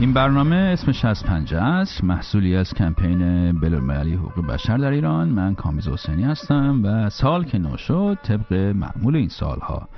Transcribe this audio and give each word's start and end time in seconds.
این 0.00 0.12
برنامه 0.12 0.56
اسمش 0.56 1.04
از 1.04 1.24
پنجه 1.24 1.56
است. 1.56 2.04
محصولی 2.04 2.56
از 2.56 2.74
کمپین 2.74 3.18
بین‌المللی 3.60 4.14
حقوق 4.14 4.46
بشر 4.46 4.76
در 4.76 4.90
ایران. 4.90 5.28
من 5.28 5.54
کامیز 5.54 5.88
حسینی 5.88 6.22
هستم 6.22 6.80
و 6.84 7.10
سال 7.10 7.44
که 7.44 7.58
نو 7.58 7.76
شد 7.76 8.18
طبق 8.22 8.52
معمول 8.52 9.16
این 9.16 9.28
سالها 9.28 9.88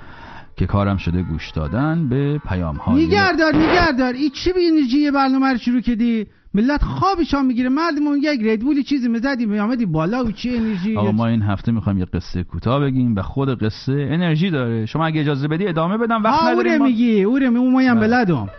که 0.55 0.65
کارم 0.65 0.97
شده 0.97 1.21
گوش 1.21 1.51
دادن 1.51 2.09
به 2.09 2.41
پیام 2.49 2.75
های 2.75 3.05
نگهدار 3.05 3.55
نگهدار 3.55 4.13
این 4.13 4.29
چی 4.29 4.53
به 4.53 4.59
انرژی 4.71 5.11
برنامه 5.11 5.51
رو 5.51 5.57
شروع 5.57 5.81
کردی؟ 5.81 6.27
ملت 6.53 6.83
خوابشان 6.83 7.45
می‌گیره. 7.45 7.69
مردمون 7.69 8.17
یک 8.23 8.41
ردبولی 8.43 8.83
چیزی 8.83 9.09
می‌زدی 9.09 9.45
میامدی 9.45 9.85
بالا 9.85 10.23
و 10.23 10.31
چی 10.31 10.55
انرژی؟ 10.55 10.97
آقا 10.97 11.11
ما 11.11 11.27
این 11.27 11.41
هفته 11.41 11.71
می‌خوایم 11.71 11.99
یه 11.99 12.05
قصه 12.05 12.43
کوتاه 12.43 12.79
بگیم 12.79 13.15
و 13.15 13.21
خود 13.21 13.63
قصه 13.63 14.07
انرژی 14.11 14.49
داره. 14.49 14.85
شما 14.85 15.05
اگه 15.05 15.21
اجازه 15.21 15.47
بدی 15.47 15.67
ادامه 15.67 15.97
بدم 15.97 16.23
وقت 16.23 16.39
ها 16.39 16.49
اوره 16.49 16.59
نداریم 16.59 16.77
ما... 16.77 16.85
میگی 16.85 17.23
اوره. 17.23 17.49
می 17.49 17.57
اون 17.57 17.93
بله. 17.93 18.07
بلدم 18.07 18.49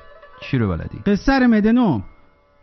چی 0.41 0.59
رو 0.59 0.69
بلدی؟ 0.69 0.99
قصه 1.07 1.39
رو 1.39 1.47
مدنو 1.47 2.01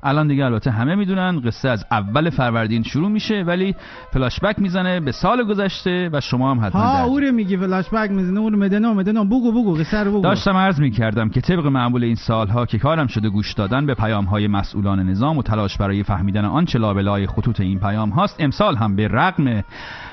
الان 0.04 0.28
دیگه 0.28 0.46
البته 0.46 0.72
همه 0.72 0.96
می‌دونن 0.96 1.40
قصه 1.40 1.70
از 1.70 1.86
اول 1.92 2.30
فروردین 2.30 2.84
شروع 2.84 3.10
میشه 3.10 3.44
ولی 3.48 3.76
فلاش 4.14 4.40
بک 4.40 4.60
می‌زنه 4.60 5.00
به 5.00 5.12
سال 5.12 5.44
گذشته 5.44 6.10
و 6.14 6.22
شما 6.22 6.52
هم 6.52 6.66
حتما 6.66 6.82
ها 6.82 7.04
اوره 7.04 7.32
میگی 7.32 7.58
فلاش 7.58 7.90
بک 7.90 8.12
می‌زنه 8.12 8.40
اوره 8.40 8.58
مدنو 8.58 8.94
مدنو 8.94 9.26
بگو 9.26 9.52
بگو 9.52 9.74
قصه 9.74 10.04
رو 10.04 10.12
بگو. 10.12 10.22
داشتم 10.22 10.58
عرض 10.58 10.80
می 10.80 10.92
کردم 10.92 11.30
که 11.30 11.42
طبق 11.42 11.66
معمول 11.66 12.04
این 12.04 12.16
سالها 12.16 12.66
که 12.66 12.78
کارم 12.80 13.08
شده 13.08 13.30
گوش 13.30 13.54
دادن 13.54 13.86
به 13.86 13.94
پیام 13.94 14.26
های 14.26 14.48
مسئولان 14.48 15.10
نظام 15.10 15.38
و 15.38 15.44
تلاش 15.44 15.78
برای 15.78 16.04
فهمیدن 16.04 16.46
آنچه 16.46 16.80
لابلای 16.80 17.28
خطوط 17.28 17.60
این 17.60 17.80
پیام 17.80 18.10
هاست 18.10 18.36
امسال 18.40 18.76
هم 18.76 18.96
به 18.96 19.08
رغم 19.08 19.64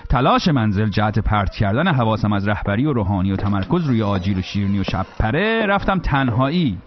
تلاش 0.09 0.48
منزل 0.48 0.89
جهت 0.89 1.19
پرت 1.19 1.51
کردن 1.55 1.89
حواسم 1.89 2.33
از 2.33 2.48
رهبری 2.48 2.87
و 2.87 2.92
روحانی 2.92 3.33
و 3.33 3.37
تمرکز 3.37 3.87
روی 3.87 4.03
آجیل 4.03 4.39
و 4.39 4.42
شیرنی 4.42 4.81
و 4.81 4.83
شب 4.83 5.07
پره 5.19 5.67
رفتم 5.67 5.98
تنهایی. 5.98 6.79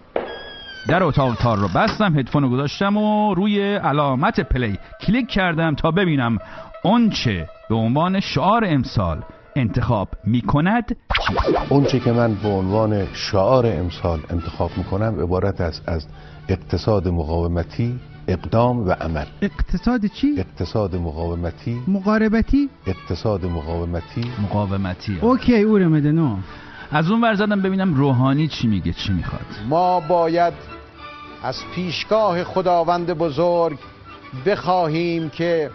در 0.88 1.02
اتاق 1.02 1.34
تار 1.34 1.58
رو 1.58 1.68
بستم 1.68 2.18
هدفون 2.18 2.42
رو 2.42 2.50
گذاشتم 2.50 2.96
و 2.96 3.34
روی 3.34 3.74
علامت 3.74 4.40
play 4.40 4.78
کلیک 5.00 5.28
کردم 5.28 5.74
تا 5.74 5.90
ببینم 5.90 6.38
آنچه 6.84 7.48
به 7.68 7.74
عنوان 7.74 8.20
شعار 8.20 8.64
امسال 8.64 9.22
انتخاب 9.56 10.08
می 10.24 10.40
کند 10.40 10.96
اون 11.68 11.84
چه 11.84 12.00
که 12.00 12.12
من 12.12 12.34
به 12.34 12.48
عنوان 12.48 13.06
شعار 13.14 13.66
امسال 13.66 14.20
انتخاب 14.30 14.70
می‌کنم 14.76 15.20
عبارت 15.20 15.60
است 15.60 15.88
از 15.88 16.06
اقتصاد 16.48 17.08
مقاومتی 17.08 17.98
اقدام 18.28 18.88
و 18.88 18.90
عمل. 18.90 19.26
اقتصاد 19.42 20.06
چی؟ 20.06 20.34
اقتصاد 20.38 20.96
مقاومتی. 20.96 21.82
مقاربتی؟ 21.88 22.68
اقتصاد 22.86 23.44
مقاومتی. 23.44 24.32
مقاومتی. 24.42 25.18
OK 25.20 25.64
مدنو 25.64 26.36
از 26.90 27.10
اون 27.10 27.20
ور 27.20 27.34
زدم 27.34 27.62
ببینم 27.62 27.94
روحانی 27.94 28.48
چی 28.48 28.68
میگه 28.68 28.92
چی 28.92 29.12
می‌خواد. 29.12 29.46
ما 29.68 30.00
باید 30.00 30.77
از 31.42 31.62
پیشگاه 31.74 32.44
خداوند 32.44 33.06
بزرگ 33.12 33.78
بخواهیم 34.46 35.30
که 35.30 35.70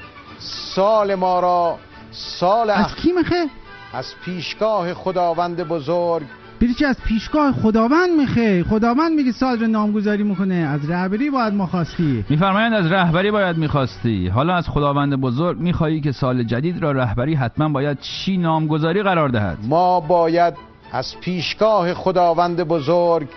سال 0.75 1.15
ما 1.15 1.39
را 1.39 1.77
سال 2.11 2.69
از. 2.69 2.95
کی 2.95 3.11
میخه 3.11 3.45
از 3.93 4.05
پیشگاه 4.25 4.93
خداوند 4.93 5.63
بزرگ. 5.63 6.23
بیری 6.59 6.73
چی 6.73 6.85
از 6.85 6.97
پیشگاه 7.07 7.51
خداوند 7.51 8.09
میخه 8.19 8.63
خداوند 8.63 9.11
میگه 9.11 9.31
سال 9.31 9.59
رو 9.59 9.67
نامگذاری 9.67 10.23
می‌کنه. 10.23 10.55
از 10.55 10.89
رهبری 10.89 11.29
باید 11.29 11.53
ما 11.53 11.67
خواستی. 11.67 12.25
میفرمایند 12.29 12.73
از 12.73 12.91
رهبری 12.91 13.31
باید 13.31 13.57
می‌خواستی. 13.57 14.27
حالا 14.27 14.55
از 14.55 14.69
خداوند 14.69 15.15
بزرگ 15.15 15.59
می‌خواهی 15.59 16.01
که 16.01 16.11
سال 16.11 16.43
جدید 16.43 16.81
را 16.81 16.91
رهبری 16.91 17.35
حتما 17.35 17.69
باید 17.69 17.99
چی 17.99 18.37
نامگذاری 18.37 19.03
قرار 19.03 19.29
دهد؟ 19.29 19.57
ما 19.63 19.99
باید 19.99 20.53
از 20.91 21.15
پیشگاه 21.21 21.93
خداوند 21.93 22.63
بزرگ 22.63 23.27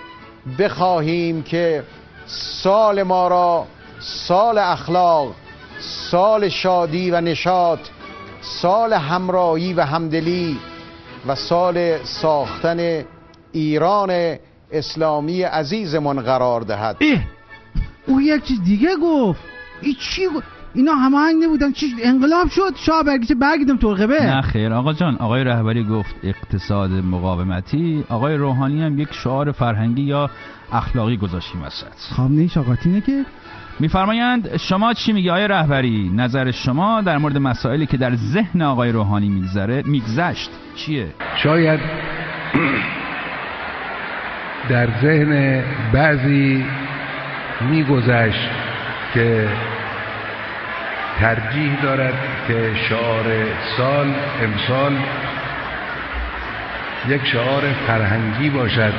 بخواهیم 0.59 1.43
که 1.43 1.83
سال 2.27 3.03
ما 3.03 3.29
را 3.29 3.67
سال 4.01 4.59
اخلاق 4.59 5.35
سال 5.81 6.49
شادی 6.49 7.11
و 7.11 7.21
نشاط 7.21 7.81
سال 8.41 8.93
همراهی 8.93 9.73
و 9.73 9.81
همدلی 9.81 10.59
و 11.27 11.35
سال 11.35 12.05
ساختن 12.05 13.05
ایران 13.53 14.37
اسلامی 14.73 15.43
عزیزمان 15.43 16.23
قرار 16.23 16.61
دهد. 16.61 16.97
او 18.07 18.21
یک 18.21 18.45
چیز 18.45 18.65
دیگه 18.65 18.97
گفت. 19.03 19.41
ای 19.83 19.95
چی 19.95 20.27
گفت 20.27 20.56
اینا 20.77 20.95
هماهنگ 20.95 21.45
نبودن. 21.45 21.73
چی 21.73 21.87
انقلاب 22.03 22.49
شد. 22.49 22.77
شاه 22.77 23.03
برگیشه 23.03 23.35
برگیدم 23.35 23.77
ترقبه 23.77 24.23
نه 24.23 24.41
خیر. 24.41 24.73
آقا 24.73 24.93
جان 24.93 25.17
آقای 25.17 25.45
رهبری 25.45 25.85
گفت 25.85 26.15
اقتصاد 26.23 26.91
مقاومتی. 26.91 28.05
آقای 28.09 28.35
روحانی 28.35 28.83
هم 28.83 28.99
یک 28.99 29.09
شعار 29.13 29.53
فرهنگی 29.53 30.03
یا 30.03 30.31
اخلاقی 30.73 31.17
گذاشتیم 31.17 31.63
وسط. 31.63 32.15
خامنه 32.17 32.47
شاقاتینه 32.47 33.01
که؟ 33.01 33.25
میفرمایند 33.81 34.57
شما 34.57 34.95
چی 34.95 35.13
میگی 35.13 35.31
آقای 35.31 35.49
رهبری؟ 35.49 36.11
نظر 36.15 36.51
شما 36.51 37.01
در 37.01 37.19
مورد 37.19 37.39
مسائلی 37.39 37.87
که 37.87 37.97
در 37.97 38.15
ذهن 38.17 38.63
آقای 38.63 38.93
روحانی 38.93 39.29
میگذره 39.29 39.83
میگذشت 39.87 40.51
چیه؟ 40.77 41.07
شاید 41.37 41.81
در 44.69 44.89
ذهن 45.01 45.63
بعضی 45.93 46.65
میگذشت 47.71 48.51
که 49.15 49.49
ترجیح 51.21 51.83
دارد 51.83 52.15
که 52.49 52.75
شعار 52.89 53.25
سال 53.77 54.15
امسال 54.43 54.97
یک 57.09 57.27
شعار 57.27 57.63
فرهنگی 57.87 58.51
باشد 58.51 58.93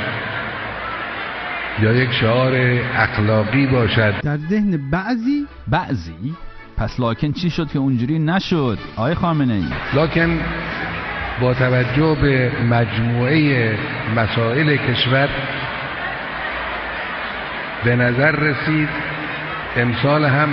یا 1.80 1.94
یک 1.94 2.12
شعار 2.12 2.54
اخلاقی 2.98 3.68
باشد. 3.68 4.14
در 4.24 4.38
ذهن 4.38 4.90
بعضی 4.92 5.48
بعضی 5.68 6.36
پس 6.78 7.00
لاکن 7.00 7.32
چی 7.32 7.50
شد 7.50 7.72
که 7.72 7.80
اونجوری 7.80 8.20
نشد؟ 8.20 8.78
آقای 8.96 9.14
خامنه 9.14 9.54
ای 9.54 9.66
لکن 9.94 10.40
با 11.42 11.54
توجه 11.54 12.18
به 12.22 12.52
مجموعه 12.70 13.78
مسائل 14.16 14.78
کشور 14.78 15.30
به 17.86 17.96
نظر 17.96 18.32
رسید 18.32 18.90
امسال 19.78 20.26
هم 20.26 20.50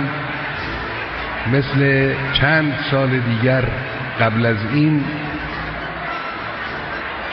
مثل 1.53 2.13
چند 2.33 2.73
سال 2.91 3.09
دیگر 3.09 3.63
قبل 4.19 4.45
از 4.45 4.57
این 4.73 5.03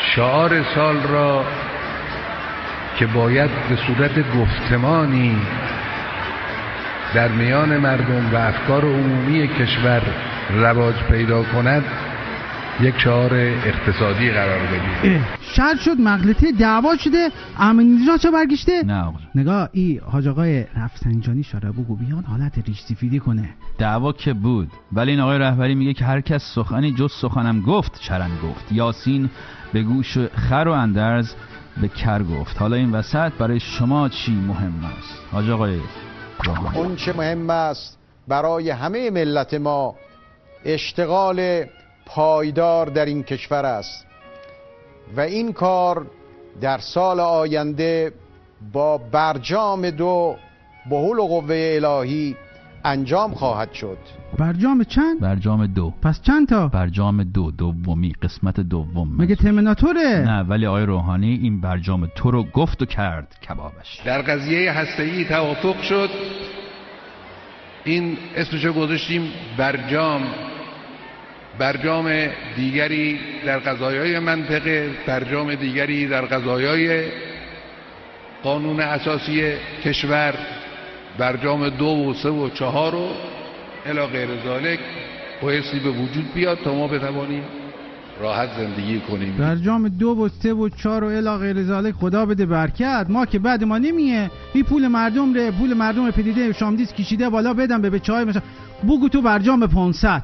شعار 0.00 0.62
سال 0.75 0.97
را 1.03 1.45
که 2.97 3.06
باید 3.06 3.50
به 3.69 3.77
صورت 3.77 4.33
گفتمانی 4.37 5.37
در 7.14 7.29
میان 7.29 7.76
مردم 7.76 8.31
و 8.32 8.37
افکار 8.37 8.85
عمومی 8.85 9.49
کشور 9.49 10.03
رواج 10.50 10.94
پیدا 11.11 11.43
کند 11.43 11.85
یک 12.80 12.98
شعار 12.98 13.34
اقتصادی 13.34 14.30
قرار 14.30 14.58
بدید 14.58 15.20
شر 15.40 15.76
شد 15.76 16.00
مغلطه 16.00 16.52
دعوا 16.52 16.96
شده 16.96 17.28
امین 17.58 17.98
نژاد 18.02 18.20
چه 18.20 18.30
برگشته؟ 18.30 18.82
نه 18.82 19.02
آقا. 19.02 19.19
نگاه 19.34 19.69
ای 19.72 20.00
حاج 20.04 20.28
آقای 20.28 20.64
رفسنجانی 20.76 21.42
شاره 21.42 21.72
بگو 21.72 21.96
بیان 21.96 22.24
حالت 22.24 22.52
ریش 22.66 22.80
سفیدی 22.80 23.19
کنه. 23.19 23.48
دعوا 23.78 24.12
که 24.12 24.32
بود 24.32 24.70
ولی 24.92 25.10
این 25.10 25.20
آقای 25.20 25.38
رهبری 25.38 25.74
میگه 25.74 25.94
که 25.94 26.04
هر 26.04 26.20
کس 26.20 26.52
سخنی 26.54 26.92
جز 26.92 27.12
سخنم 27.12 27.60
گفت 27.60 28.00
چرن 28.00 28.30
گفت. 28.42 28.72
یاسین 28.72 29.30
به 29.72 29.82
گوش 29.82 30.19
خر 30.19 30.64
و 30.69 30.72
اندرز 30.72 31.34
به 31.80 31.88
کر 31.88 32.22
گفت. 32.22 32.58
حالا 32.58 32.76
این 32.76 32.92
وسط 32.92 33.32
برای 33.32 33.60
شما 33.60 34.08
چی 34.08 34.32
مهم 34.32 34.84
است؟ 34.98 35.19
حاج 35.32 35.50
آقای 35.50 35.80
اون 36.74 36.96
چه 36.96 37.12
مهم 37.12 37.50
است 37.50 37.98
برای 38.28 38.70
همه 38.70 39.10
ملت 39.10 39.54
ما 39.54 39.94
اشتغال 40.64 41.64
پایدار 42.06 42.87
در 42.87 43.04
این 43.04 43.22
کشور 43.22 43.66
است. 43.66 44.06
و 45.16 45.20
این 45.20 45.52
کار 45.52 46.06
در 46.60 46.78
سال 46.78 47.20
آینده 47.20 48.12
با 48.72 48.99
برجام 48.99 49.90
دو 49.90 50.37
بهول 50.90 51.19
و 51.19 51.26
قوه 51.26 51.78
الهی 51.82 52.37
انجام 52.84 53.34
خواهد 53.34 53.72
شد. 53.72 53.99
برجام 54.38 54.84
چند؟ 54.84 55.20
برجام 55.20 55.66
دو. 55.66 55.93
پس 56.02 56.22
چند 56.22 56.49
تا؟ 56.49 56.69
برجام 56.69 57.25
دو 57.25 57.50
دومی 57.50 58.12
قسمت 58.22 58.60
دوم. 58.60 59.16
مگه 59.19 59.34
ترمیناتوره؟ 59.34 60.25
نه 60.26 60.43
ولی 60.43 60.66
آقای 60.66 60.84
روحانی 60.87 61.38
این 61.43 61.60
برجام 61.60 62.08
تو 62.16 62.31
رو 62.31 62.43
گفت 62.43 62.82
و 62.82 62.87
کرد 62.87 63.37
کبابش. 63.48 64.00
در 64.05 64.22
قضیه 64.22 64.72
هسته‌ای 64.72 65.25
توافق 65.25 65.82
شد. 65.82 66.10
این 67.84 68.16
اسمشو 68.37 68.72
گذاشتیم 68.72 69.28
برجام. 69.56 70.22
برجام 71.58 72.28
دیگری 72.56 73.20
در 73.46 73.58
قضایای 73.58 74.19
منطقه 74.19 74.90
برجام 75.06 75.54
دیگری 75.54 76.06
در 76.06 76.25
قضایای 76.25 77.04
قانون 78.43 78.81
اساسی 78.81 79.52
کشور 79.84 80.34
برجام 81.19 81.69
دو 81.69 81.87
و 81.87 82.14
سه 82.14 82.28
و 82.28 82.49
چهار 82.49 82.94
و 82.94 83.08
الا 83.87 84.06
غیر 84.06 84.28
ذالک 84.44 84.78
بایستی 85.43 85.78
به 85.78 85.90
وجود 85.90 86.34
بیاد 86.34 86.58
تا 86.64 86.75
ما 86.75 86.88
بتوانیم 86.88 87.43
راحت 88.20 88.48
زندگی 88.58 89.00
کنیم. 89.00 89.37
برجام 89.37 89.88
دو 89.88 90.08
و 90.08 90.28
سه 90.28 90.52
و 90.52 90.69
چهار 90.69 91.05
و 91.05 91.06
الا 91.06 91.38
غیر 91.38 91.62
ذالک 91.62 91.94
خدا 91.94 92.26
بده 92.26 92.46
برکت. 92.46 93.06
ما 93.08 93.26
که 93.26 93.38
بعد 93.38 93.64
ما 93.64 93.78
نمیه. 93.78 94.31
این 94.55 94.64
پول 94.64 94.88
مردم 94.88 95.34
ره 95.34 95.50
پول 95.50 95.75
مردم 95.75 96.10
پدیده 96.10 96.52
شامدیس 96.52 96.93
کشیده 96.93 97.28
بالا 97.28 97.55
بدم 97.55 97.82
به 97.82 97.90
بچه 97.90 98.12
های 98.12 98.25
مثلا. 98.25 98.43
بگو 98.84 99.08
تو 99.08 99.22
برجام 99.22 99.66
500 99.66 100.22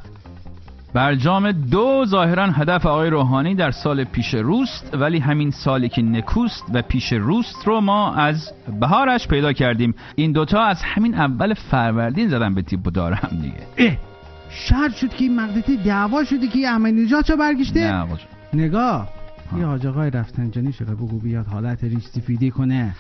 برجام 0.95 1.53
دو 1.53 2.05
ظاهرا 2.07 2.47
هدف 2.47 2.87
آقای 2.87 3.11
روحانی 3.11 3.55
در 3.55 3.71
سال 3.71 4.05
پیش 4.05 4.35
روست 4.35 4.95
ولی 4.95 5.19
همین 5.19 5.51
سالی 5.51 5.89
که 5.89 6.03
نکوست 6.03 6.65
و 6.75 6.83
پیش 6.83 7.13
روست 7.13 7.67
رو 7.67 7.81
ما 7.81 8.15
از 8.15 8.53
بهارش 8.81 9.29
پیدا 9.29 9.53
کردیم. 9.53 9.95
این 10.15 10.33
دوتا 10.33 10.63
از 10.63 10.83
همین 10.83 11.15
اول 11.15 11.55
فروردین 11.55 12.29
زدن 12.29 12.55
به 12.55 12.63
تیپ 12.63 12.87
و 12.87 12.91
دار 12.91 13.13
هم 13.13 13.39
دیگه. 13.39 13.67
اه 13.79 13.97
شرط 14.51 14.95
شد 14.95 15.09
که 15.09 15.25
این 15.25 15.41
مقدته 15.41 15.77
دعوا 15.77 16.25
شده 16.25 16.49
که 16.49 16.69
احمد 16.69 16.95
نژاد 16.95 17.25
چه 17.25 17.37
برگشته؟ 17.37 17.93
نه. 17.93 18.07
نگاه. 18.55 19.09
یه 19.59 19.67
حاج 19.67 19.87
آقای 19.87 20.11
رفتنجانی 20.11 20.73
شده 20.73 20.95
بگو 20.95 21.19
بیاد 21.19 21.47
حالت 21.47 21.85
ریش 21.85 22.05
سفیدی 22.05 22.51
کنه. 22.51 22.95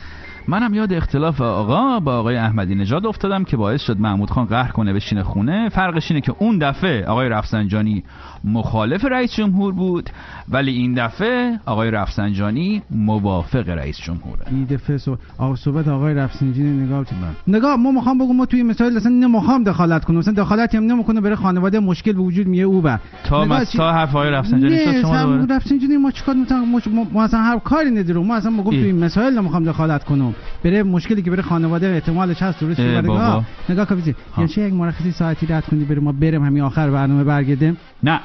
منم 0.51 0.75
یاد 0.75 0.93
اختلاف 0.93 1.41
آقا 1.41 2.01
با 2.01 2.19
آقای 2.19 2.37
احمدی 2.37 2.75
نژاد 2.75 3.07
افتادم 3.07 3.45
که 3.45 3.57
باعث 3.57 3.83
شد 3.83 4.01
محمود 4.01 4.31
خان 4.31 4.45
قهر 4.45 4.71
کنه 4.71 4.93
بشینه 4.93 5.23
خونه. 5.23 5.69
فرقش 5.69 6.11
اینه 6.11 6.21
که 6.21 6.35
اون 6.39 6.59
دفعه 6.59 7.05
آقای 7.05 7.29
رفسنجانی 7.29 8.05
مخالف 8.45 9.05
رئیس 9.05 9.35
جمهور 9.35 9.73
بود 9.73 10.11
ولی 10.49 10.73
این 10.73 10.95
دفعه 10.95 11.61
آقای 11.67 11.91
رفسنجانی 11.91 12.83
موافق 12.91 13.69
رئیس 13.69 13.99
جمهوره. 13.99 14.41
این 14.51 14.65
دفعه 14.65 14.99
صحبت 14.99 15.19
آقا 15.39 15.57
صحبت 15.57 15.89
آقای 15.89 16.15
رفسنجانی 16.15 16.71
نگاه 16.87 17.05
نگاه 17.47 17.77
ما 17.77 17.91
می‌خوام 17.91 18.19
بگم 18.19 18.37
ما 18.37 18.47
توی 18.47 18.63
مسائل 18.63 18.97
اصلا 18.97 19.13
نمی‌خوام 19.13 19.65
دخالت 19.65 20.05
کنم. 20.05 20.17
مثلا 20.17 20.35
دخالتی 20.35 20.77
هم 20.77 20.85
نمی‌کنه 20.85 21.21
بره 21.21 21.37
خانواده 21.37 21.81
مشکل 21.81 22.13
به 22.13 22.19
وجود 22.21 22.47
میه 22.47 22.65
او 22.65 22.81
بر 22.81 22.99
تا 23.25 23.45
مس- 23.45 23.71
چی- 23.73 23.79
تا 23.79 23.93
حرف 23.93 24.17
آقای 24.17 24.31
رفسنجانی 24.31 24.79
شد 24.79 25.01
شما 25.03 25.23
دوباره 25.23 25.57
رفسنجانی 25.57 25.97
ما 25.97 26.11
چیکار 26.11 26.35
می‌تونم؟ 26.35 26.69
ما, 26.69 26.81
ما, 26.95 27.07
ما 27.13 27.23
اصلا 27.23 27.41
هر 27.41 27.59
کاری 27.59 27.91
ندارم. 27.91 28.27
ما 28.27 28.35
اصلا 28.35 28.51
میگم. 28.51 28.71
توی 28.71 28.93
مسائل 28.93 29.39
نمی‌خوام 29.39 29.65
دخالت 29.65 30.05
کنم. 30.05 30.35
بره 30.65 30.83
مشکلی 30.83 31.23
که 31.23 31.31
بره 31.31 31.43
خانواده 31.43 31.87
احتمالش 31.87 32.43
هست 32.43 32.61
درست. 32.61 32.81
نگاه 32.81 33.45
نگاه 33.69 33.87
کافیزی 33.87 34.11
ها. 34.11 34.43
یعنی 34.43 34.55
چه 34.55 34.63
یک 34.63 34.75
مرخصی 34.75 35.13
ساعتی 35.13 35.47
رد 35.47 35.65
کنی 35.65 35.85
بریم 35.85 36.03
ما 36.03 36.13
بریم 36.13 36.45
همین 36.45 36.63
آخر 36.63 36.91
برنامه 36.91 37.25
برگردیم؟ 37.25 37.77
نه. 38.03 38.21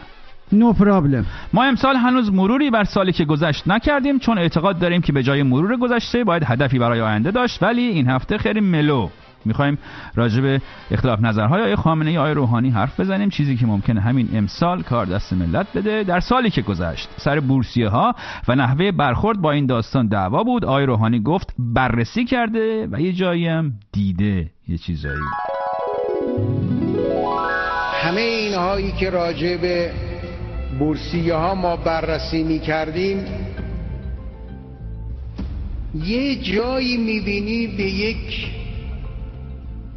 نو 0.51 0.73
پرابلم 0.73 1.25
ما 1.53 1.63
امسال 1.63 1.95
هنوز 1.95 2.33
مروری 2.33 2.69
بر 2.69 2.83
سالی 2.83 3.11
که 3.11 3.25
گذشت 3.25 3.67
نکردیم 3.67 4.19
چون 4.19 4.37
اعتقاد 4.37 4.79
داریم 4.79 5.01
که 5.01 5.13
به 5.13 5.23
جای 5.23 5.43
مرور 5.43 5.77
گذشته 5.77 6.23
باید 6.23 6.43
هدفی 6.45 6.79
برای 6.79 7.01
آینده 7.01 7.31
داشت 7.31 7.63
ولی 7.63 7.81
این 7.81 8.09
هفته 8.09 8.37
خیلی 8.37 8.59
ملو. 8.59 9.09
می‌خوایم 9.45 9.77
راجع 10.15 10.41
به 10.41 10.61
اختلاف 10.91 11.19
نظرهای 11.19 11.61
آقای 11.61 11.75
خامنه 11.75 12.09
ای 12.09 12.17
آقای 12.17 12.33
روحانی 12.33 12.69
حرف 12.69 12.99
بزنیم. 12.99 13.29
چیزی 13.29 13.57
که 13.57 13.65
ممکنه 13.65 14.01
همین 14.01 14.29
امسال 14.33 14.81
کار 14.81 15.05
دست 15.05 15.33
ملت 15.33 15.67
بده. 15.75 16.03
در 16.03 16.19
سالی 16.19 16.49
که 16.49 16.61
گذشت 16.61 17.09
سر 17.17 17.39
بورسیه 17.39 17.89
ها 17.89 18.15
و 18.47 18.55
نحوه 18.55 18.91
برخورد 18.91 19.41
با 19.41 19.51
این 19.51 19.65
داستان 19.65 20.07
دعوا 20.07 20.43
بود. 20.43 20.65
آقای 20.65 20.85
روحانی 20.85 21.19
گفت 21.19 21.53
بررسی 21.59 22.25
کرده 22.25 22.87
و 22.91 23.01
یه 23.01 23.13
جایی 23.13 23.47
هم 23.47 23.73
دیده 23.91 24.49
یه 24.67 24.77
چیزایی. 24.77 25.21
همه 28.03 28.21
اینهایی 28.21 28.91
که 28.91 29.09
راجع 29.09 29.57
به 29.57 29.91
بورسیه 30.79 31.35
ها 31.35 31.55
ما 31.55 31.75
بررسی 31.75 32.43
می 32.43 32.59
کردیم 32.59 33.25
یه 35.95 36.35
جایی 36.35 36.97
می 36.97 37.19
بینی 37.19 37.67
به 37.67 37.83
یک 37.83 38.47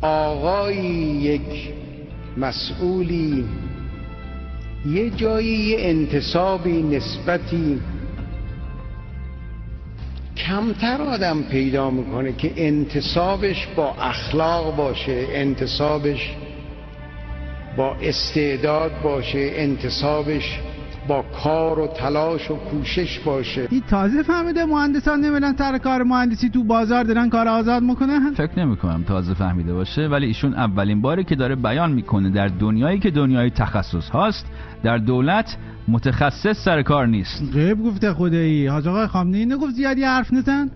آقایی 0.00 0.86
یک 1.22 1.72
مسئولی. 2.36 3.44
یه 4.86 5.10
جایی 5.10 5.58
یه 5.58 5.76
انتصابی 5.80 6.82
نسبتی. 6.82 7.80
کمتر 10.36 11.02
آدم 11.02 11.42
پیدا 11.42 11.90
می‌کنه 11.90 12.32
که 12.32 12.52
انتصابش 12.56 13.66
با 13.76 13.94
اخلاق 14.00 14.76
باشه 14.76 15.26
انتصابش 15.32 16.30
با 17.76 17.94
استعداد 17.94 18.92
باشه 19.02 19.52
انتصابش 19.54 20.58
با 21.08 21.24
کار 21.44 21.78
و 21.78 21.86
تلاش 21.86 22.50
و 22.50 22.54
کوشش 22.54 23.18
باشه. 23.18 23.68
این 23.70 23.82
تازه 23.90 24.22
فهمیده 24.22 24.64
مهندسان 24.64 25.20
نمیرن 25.20 25.56
سر 25.56 25.78
کار. 25.78 26.02
مهندسی 26.02 26.50
تو 26.50 26.64
بازار 26.64 27.04
دارن 27.04 27.30
کار 27.30 27.48
آزاد 27.48 27.82
می‌کنن؟ 27.82 28.32
فکر 28.34 28.58
نمی 28.58 28.76
کنم 28.76 29.02
تازه 29.02 29.34
فهمیده 29.34 29.72
باشه 29.72 30.06
ولی 30.06 30.26
ایشون 30.26 30.54
اولین 30.54 31.00
باره 31.00 31.24
که 31.24 31.34
داره 31.34 31.54
بیان 31.54 31.92
می‌کنه 31.92 32.30
در 32.30 32.48
دنیایی 32.48 32.98
که 32.98 33.10
دنیای 33.10 33.50
تخصص 33.50 34.08
هاست 34.08 34.46
در 34.82 34.98
دولت 34.98 35.56
متخصص 35.88 36.64
سر 36.64 36.82
کار 36.82 37.06
نیست. 37.06 37.42
غیب 37.52 37.82
گفته 37.82 38.12
خدایی. 38.12 38.66
حاج 38.66 38.88
آقای 38.88 39.06
خامنه‌ای 39.06 39.46
نگفت 39.46 39.74
زیادی 39.74 40.04
حرف 40.04 40.32
نزن. 40.32 40.70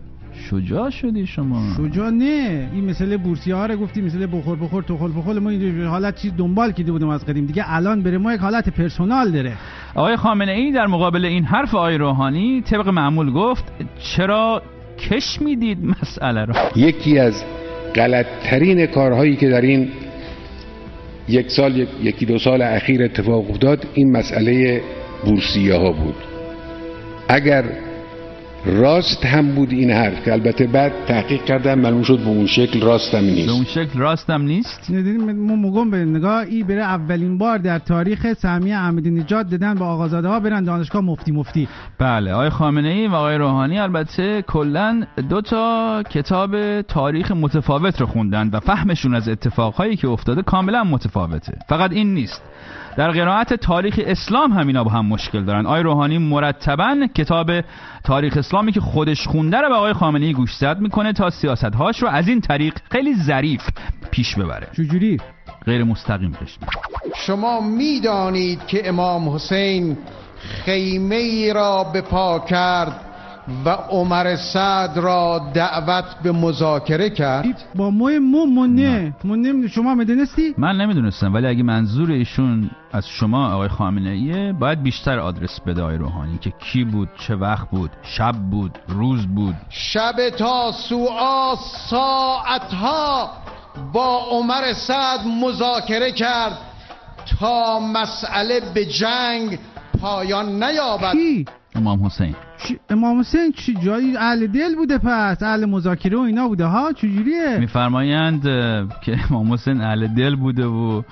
شجاع 0.51 0.91
شدی 0.91 1.27
شما. 1.27 1.63
شجاع 1.77 2.11
نه. 2.11 2.69
این 2.75 2.85
مثل 2.85 3.17
بورسیه 3.17 3.55
ها 3.55 3.67
رو 3.67 3.77
گفتی 3.77 4.01
مثل 4.01 4.27
بخور 4.33 4.57
بخور 4.57 4.83
تو 4.83 4.97
خل 4.99 5.09
بخور. 5.17 5.39
ما 5.39 5.51
این 5.51 5.85
حالت 5.85 6.17
چیز 6.23 6.33
دنبال 6.37 6.73
کیده 6.73 6.93
بودم 6.93 7.09
از 7.09 7.27
قدیم. 7.27 7.47
دیگه 7.47 7.65
الان 7.67 8.03
بره 8.03 8.19
ما 8.19 8.35
یک 8.35 8.41
حالت 8.41 8.69
پرسونال 8.69 9.31
داره. 9.31 9.53
آقای 9.95 10.17
خامنه 10.17 10.53
ای 10.53 10.73
در 10.73 10.87
مقابل 10.87 11.25
این 11.25 11.45
حرف 11.45 11.75
آقای 11.75 11.99
روحانی 11.99 12.63
طبق 12.63 12.89
معمول 12.89 13.33
گفت 13.33 13.65
چرا 13.99 14.63
کش 14.99 15.43
می‌دید 15.43 15.79
مسئله 15.85 16.45
رو؟ 16.45 16.55
یکی 16.77 17.19
از 17.19 17.45
غلطترین 17.95 18.87
کارهایی 18.87 19.37
که 19.37 19.49
در 19.49 19.61
این 19.61 19.89
یک 21.29 21.51
سال 21.51 21.77
یک- 21.77 21.89
یکی 22.03 22.27
دو 22.27 22.39
سال 22.39 22.63
اخیر 22.63 23.03
اتفاق 23.03 23.51
افتاد 23.51 23.87
این 23.95 24.13
مسئله 24.13 24.83
بورسیه 25.25 25.75
ها 25.75 25.93
بود. 25.93 26.15
اگر 27.29 27.65
راست 28.67 29.25
هم 29.25 29.55
بود 29.55 29.71
این 29.71 29.91
حرف 29.91 30.25
که 30.25 30.33
البته 30.33 30.67
بعد 30.67 30.93
تحقیق 31.07 31.45
کردم 31.45 31.79
معلوم 31.79 32.03
شد 32.03 32.19
به 32.19 32.29
اون 32.29 32.47
شکل 32.47 32.81
راست 32.81 33.15
هم 33.15 33.21
به 33.21 33.27
نیست 33.27 33.49
اون 33.49 33.65
شکل 33.65 33.99
راستم 33.99 34.43
نیست؟ 34.43 34.91
ندیدیم 34.91 35.33
ما 35.33 35.57
مگم 35.57 35.91
به 35.91 36.05
نگاه 36.05 36.43
ای 36.43 36.63
بره 36.63 36.83
اولین 36.83 37.39
بار 37.39 37.59
در 37.59 37.79
تاریخ 37.79 38.33
سهمیه 38.33 38.77
احمدی 38.77 39.11
نژاد 39.11 39.49
دادن 39.49 39.75
به 39.75 39.85
آقازاده 39.85 40.29
ها 40.29 40.41
برن 40.41 40.65
دانشگاه 40.65 41.03
مفتی 41.03 41.33
مفتی. 41.33 41.69
بله 41.99 42.33
آقای 42.33 42.51
خامنه 42.51 42.89
ای 42.89 43.07
و 43.07 43.15
آقای 43.15 43.37
روحانی 43.37 43.79
البته 43.79 44.43
کلا 44.43 45.03
دو 45.29 45.41
تا 45.41 46.03
کتاب 46.11 46.83
تاریخ 46.83 47.33
متفاوت 47.33 48.01
رو 48.01 48.07
خوندن 48.07 48.51
و 48.53 48.61
فهمشون 48.61 49.15
از 49.15 49.29
اتفاقهایی 49.29 49.97
که 49.97 50.09
افتاده 50.09 50.43
کاملا 50.43 50.85
متفاوته. 50.85 51.59
فقط 51.69 51.93
این 51.93 52.15
نیست. 52.15 52.43
در 53.01 53.11
قرائت 53.11 53.55
تاریخ 53.55 54.01
اسلام 54.07 54.53
هم 54.53 54.67
اینا 54.67 54.85
با 54.85 54.91
هم 54.91 55.07
مشکل 55.07 55.45
دارن. 55.45 55.67
آقای 55.67 55.83
روحانی 55.83 56.19
مرتبا 56.19 57.07
کتاب 57.15 57.51
تاریخ 58.05 58.37
اسلامی 58.37 58.73
که 58.73 58.81
خودش 58.81 59.27
خونده 59.27 59.61
رو 59.61 59.69
به 59.69 59.75
آقای 59.75 59.93
خامنه 59.93 60.27
ای 60.27 60.33
گوشزد 60.33 60.79
می‌کنه 60.81 61.13
تا 61.13 61.31
سیاستهاش 61.31 62.03
رو 62.03 62.09
از 62.09 62.29
این 62.29 62.41
طریق 62.41 62.75
خیلی 62.91 63.15
ظریف 63.15 63.69
پیش 64.11 64.35
ببره. 64.35 64.69
چجوری؟ 64.77 65.17
غیر 65.65 65.85
مستقیم 65.85 66.33
پیش 66.33 66.59
ببره. 66.59 66.71
شما 67.17 67.61
می‌دانید 67.61 68.67
که 68.67 68.89
امام 68.89 69.29
حسین 69.29 69.97
خیمه 70.65 71.15
ای 71.15 71.53
را 71.53 71.85
به 71.85 72.01
پا 72.01 72.39
کرد 72.39 73.10
و 73.65 73.69
عمر 73.69 74.37
سعد 74.37 74.99
را 74.99 75.51
دعوت 75.55 76.05
به 76.23 76.33
مذاکره 76.33 77.11
کرد. 77.11 77.63
با 77.75 77.91
ما 77.91 78.11
مو 78.19 78.47
منه 78.47 79.15
من 79.25 79.37
نمی‌دونم 79.37 79.69
شما 79.69 79.95
می‌دونستی 79.95 80.55
من 80.59 80.77
نمی‌دونستم 80.77 81.35
ولی 81.35 81.47
اگه 81.47 81.63
منظور 81.63 82.11
ایشون 82.11 82.71
از 82.93 83.09
شما 83.09 83.53
آقای 83.55 83.69
خامنه 83.69 84.11
ایه 84.11 84.53
باید 84.53 84.83
بیشتر 84.83 85.19
آدرس 85.19 85.61
بده 85.61 85.83
آقای 85.83 85.97
روحانی 85.97 86.39
که 86.39 86.51
کی 86.51 86.85
بود 86.85 87.09
چه 87.19 87.35
وقت 87.35 87.71
بود 87.71 87.91
شب 88.03 88.33
بود 88.51 88.79
روز 88.89 89.27
بود. 89.27 89.55
شب 89.71 90.31
تا 90.39 90.73
سوعا 90.73 91.55
ساعتها 91.91 93.31
با 93.93 94.19
عمر 94.31 94.73
سعد 94.73 95.21
مذاکره 95.27 96.13
کرد 96.13 96.59
تا 97.41 97.81
مسئله 97.81 98.61
به 98.75 98.85
جنگ 98.85 99.59
پایان 100.01 100.63
نیابد. 100.63 101.13
کی؟ 101.13 101.45
امام 101.75 102.05
حسین. 102.07 102.35
امام 102.91 103.21
حسین 103.21 103.53
چی 103.53 103.75
جایی 103.75 104.17
اهل 104.17 104.47
دل 104.47 104.75
بوده 104.75 104.99
پس 104.99 105.43
اهل 105.43 105.65
مذاکره 105.65 106.17
و 106.17 106.21
اینا 106.21 106.49
بوده 106.49 106.65
ها؟ 106.65 106.93
چجوریه؟ 106.93 107.59
میفرمایند 107.59 108.43
که 109.03 109.19
امام 109.31 109.53
حسین 109.53 109.81
اهل 109.81 110.07
دل 110.07 110.37
بوده 110.37 110.67
و 110.67 111.03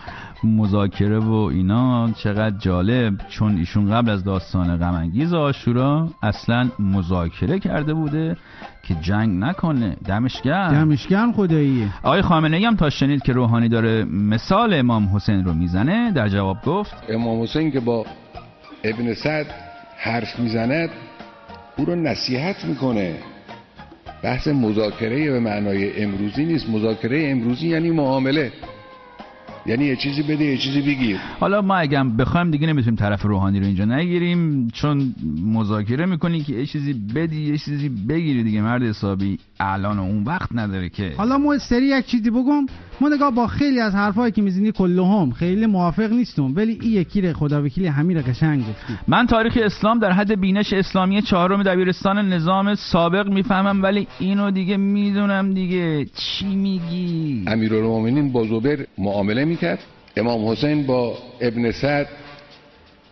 مذاکره 0.45 1.19
و 1.19 1.33
اینا. 1.33 2.11
چقدر 2.13 2.59
جالب 2.59 3.15
چون 3.29 3.57
ایشون 3.57 3.91
قبل 3.91 4.11
از 4.11 4.25
داستان 4.25 4.77
غمانگیز 4.77 5.35
آشورا 5.35 6.09
اصلا 6.23 6.69
مذاکره 6.79 7.59
کرده 7.59 7.95
بوده 7.95 8.37
که 8.83 8.95
جنگ 8.95 9.45
نکنه. 9.45 9.97
دمش 10.07 10.41
گرم. 10.43 10.73
دمشگرم 10.73 11.33
خداییه 11.33 11.89
آقای 12.03 12.23
خامنه 12.23 12.57
ای 12.57 12.65
هم 12.65 12.77
تا 12.77 12.91
شنید 12.91 13.23
که 13.23 13.33
روحانی 13.33 13.69
داره 13.69 14.05
مثال 14.05 14.75
امام 14.75 15.09
حسین 15.15 15.45
رو 15.45 15.53
می‌زنه 15.53 16.13
در 16.13 16.29
جواب 16.29 16.57
گفت. 16.67 16.95
امام 17.09 17.43
حسین 17.43 17.71
که 17.71 17.81
با 17.81 18.07
ابن 18.85 19.15
سعد 19.15 19.47
حرف 20.01 20.39
می‌زند 20.39 20.91
او 21.77 21.85
رو 21.85 21.95
نصیحت 21.95 22.65
می‌کنه. 22.65 23.15
بحث 24.23 24.49
مذاکره 24.49 25.31
به 25.31 25.41
معنای 25.41 26.03
امروزی 26.03 26.45
نیست. 26.45 26.69
مذاکره 26.69 27.29
امروزی 27.31 27.69
یعنی 27.69 27.91
معامله. 27.91 28.53
یعنی 29.69 29.85
یه 29.85 29.97
چیزی 29.97 30.23
بده 30.23 30.45
یه 30.45 30.57
چیزی 30.57 30.81
بگیر. 30.81 31.17
حالا 31.41 31.63
ما 31.63 31.77
اگه 31.77 32.05
بخوایم 32.05 32.51
دیگه 32.51 32.67
نمی‌تونیم 32.67 32.97
طرف 32.97 33.23
روحانی 33.23 33.61
رو 33.61 33.67
اینجا 33.67 33.85
نگیریم 33.85 34.69
چون 34.73 35.15
مذاکره 35.45 36.07
می‌کنی 36.07 36.41
که 36.41 36.53
یه 36.53 36.67
چیزی 36.67 36.93
بدی 37.15 37.41
یه 37.41 37.59
چیزی 37.59 37.89
بگیری 37.89 38.43
دیگه. 38.43 38.63
مرد 38.63 38.83
حسابی 38.83 39.39
الان 39.61 39.99
و 39.99 40.03
اون 40.03 40.25
وقت 40.25 40.49
نداره 40.55 40.89
که. 40.89 41.13
حالا 41.17 41.39
ما 41.39 41.59
سری 41.59 41.87
یک 41.87 42.07
چیزی 42.07 42.31
بگم. 42.31 42.67
ما 43.01 43.09
نگاه 43.09 43.31
با 43.31 43.47
خیلی 43.47 43.81
از 43.81 43.95
حرفایی 43.95 44.33
که 44.33 44.43
می‌زنی 44.43 44.73
کلهم 44.73 45.31
خیلی 45.31 45.67
موافق 45.67 46.13
نیستم 46.13 46.55
ولی 46.57 46.79
این 46.83 46.93
یکی 46.93 47.21
رو 47.21 47.33
خدا 47.33 47.63
وکیلی 47.63 47.87
همین 47.87 48.23
قشنگ 48.23 48.61
گفتی. 48.61 48.93
من 49.09 49.27
تاریخ 49.27 49.59
اسلام 49.63 49.99
در 49.99 50.13
حد 50.13 50.41
بینش 50.41 50.73
اسلامی 50.73 51.23
چهارم 51.23 51.63
دبیرستان 51.63 52.33
نظام 52.33 52.75
سابق 52.75 53.29
می‌فهمم 53.29 53.83
ولی 53.83 54.07
اینو 54.19 54.51
دیگه 54.51 54.77
می‌دونم 54.77 55.55
دیگه. 55.55 56.05
چی 56.05 56.47
میگی؟ 56.47 57.45
امیرالمومنین 57.47 58.33
با 58.33 58.45
زبیر 58.45 58.87
معامله 58.99 59.45
می‌کرد؟ 59.59 59.79
امام 60.17 60.49
حسین 60.49 60.87
با 60.87 61.19
ابن 61.41 61.71
سعد 61.71 62.09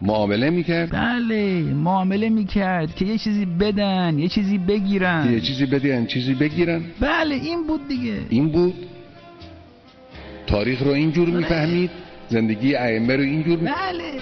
معامله 0.03 0.51
می‌کرد؟ 0.51 0.91
بله 0.91 1.61
معامله 1.63 2.29
می‌کرد 2.29 2.95
که 2.95 3.05
یه 3.05 3.19
چیزی 3.19 3.45
بدن 3.45 4.19
یه 4.19 4.29
چیزی 4.29 4.57
که 4.59 4.63
یه 4.63 4.67
بگیرن 4.67 5.41
چیزی 5.41 5.67
یه 5.67 6.07
چیزی 6.07 6.35
بگیرن؟ 6.35 6.83
بله 7.01 7.35
این 7.35 7.67
بود 7.67 7.89
دیگه. 7.89 8.19
این 8.29 8.49
بود؟ 8.49 8.75
تاریخ 10.47 10.83
رو 10.83 10.91
اینجور 10.91 11.29
می‌فهمید؟ 11.29 11.91
زندگی 12.29 12.75
ائمه 12.75 13.17
رو 13.17 13.23
اینجور 13.23 13.59
می- 13.59 13.71
بله. 13.71 14.13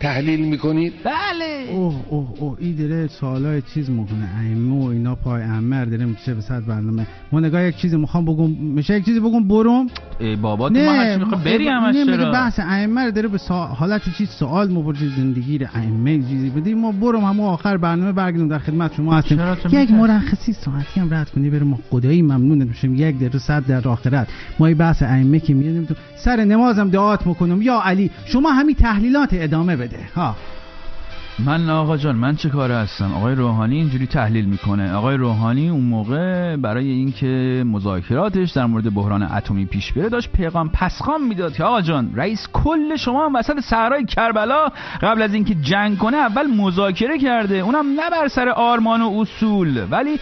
تحلیل 0.00 0.44
می‌کنید 0.48 0.92
بله. 1.04 1.72
اوه 1.72 1.94
اوه 2.08 2.28
اوه 2.38 2.56
این 2.60 2.76
داره 2.76 3.06
سوالای 3.06 3.62
چیز 3.74 3.90
می‌کنه. 3.90 4.28
ائمه 4.38 4.84
و 4.84 4.88
اینا 4.88 5.14
پای 5.14 5.42
ائمه 5.42 5.84
رو 5.84 5.90
داره 5.90 6.04
میشه 6.04 6.34
به 6.34 6.40
صد 6.40 6.66
برنامه. 6.66 7.06
ما 7.32 7.40
نگاه 7.40 7.64
یک 7.64 7.76
چیزی 7.76 7.96
می‌خوام 7.96 8.24
بگم. 8.24 8.50
میشه 8.50 8.96
یک 8.96 9.04
چیزی 9.04 9.20
بگم؟ 9.20 9.48
برم 9.48 9.86
ای 10.20 10.36
بابا 10.36 10.68
تو 10.68 10.78
ما 10.78 10.92
هرچی 10.92 11.18
می‌خوای 11.18 11.44
بری 11.44 11.68
همش 11.68 11.94
نه 11.94 12.04
میگه 12.04 12.30
بحث 12.30 12.60
ائمه 12.60 13.04
رو 13.04 13.10
داره 13.10 13.28
به 13.28 13.38
سا... 13.38 13.66
حالت 13.66 14.02
چیز 14.18 14.28
سوال 14.28 14.72
مپرسه 14.72 15.08
زندگی 15.16 15.58
رو 15.58 15.66
ائمه 15.74 16.22
چیزی 16.22 16.50
بدیم 16.50 16.78
ما 16.78 16.92
برم 16.92 17.24
همون 17.24 17.46
آخر 17.46 17.76
برنامه 17.76 18.12
برگردیم 18.12 18.48
در 18.48 18.58
خدمت 18.58 18.94
شما 18.94 19.14
هستیم. 19.14 19.40
یک؟ 19.70 19.90
مرخصی 19.90 20.52
ساعتی 20.52 21.00
هم 21.00 21.14
رد 21.14 21.30
کنی 21.30 21.50
بریم 21.50 21.66
ما 21.66 21.78
خدایی 21.90 22.22
ممنونت 22.22 22.68
میشیم. 22.68 22.94
یک 22.94 23.18
در 23.18 23.38
صد 23.38 23.66
در 23.66 23.88
آخرت 23.88 24.28
ما 24.58 24.66
این 24.66 24.76
بحث 24.76 25.02
ائمه 25.02 25.40
که 25.40 25.54
تو 25.88 25.94
سر 26.16 26.44
نمازم 26.44 26.90
دعات 26.90 27.26
می‌کنم. 27.26 27.62
یا 27.62 27.80
علی 27.84 28.10
شما 28.24 28.52
همین 28.52 28.74
تحلیلات 28.74 29.28
ادامه 29.32 29.76
بده. 29.76 29.87
ها. 30.16 30.34
من 31.44 31.70
آقا 31.70 31.96
جان 31.96 32.16
من 32.16 32.36
چه 32.36 32.48
کاره 32.48 32.74
هستم؟ 32.74 33.14
آقای 33.14 33.34
روحانی 33.34 33.76
اینجوری 33.76 34.06
تحلیل 34.06 34.44
می‌کنه. 34.44 34.94
آقای 34.94 35.16
روحانی 35.16 35.68
اون 35.68 35.84
موقع 35.84 36.56
برای 36.56 36.88
اینکه 36.88 37.64
مذاکراتش 37.66 38.50
در 38.50 38.66
مورد 38.66 38.94
بحران 38.94 39.22
اتمی 39.22 39.64
پیش 39.66 39.92
بره 39.92 40.08
داشت 40.08 40.32
پیغام 40.32 40.68
پسخام 40.68 41.26
می‌داد 41.26 41.54
که 41.54 41.64
آقا 41.64 41.80
جان 41.80 42.10
رئیس 42.14 42.48
کل 42.52 42.96
شما 42.96 43.26
هم 43.26 43.34
وسط 43.34 43.60
صحرای 43.60 44.04
کربلا 44.04 44.68
قبل 45.02 45.22
از 45.22 45.34
اینکه 45.34 45.54
جنگ 45.54 45.98
کنه 45.98 46.16
اول 46.16 46.46
مذاکره 46.46 47.18
کرده. 47.18 47.54
اونم 47.54 47.86
نه 47.86 48.10
بر 48.10 48.28
سر 48.28 48.48
آرمان 48.48 49.02
و 49.02 49.20
اصول. 49.20 49.86
ولی 49.90 50.18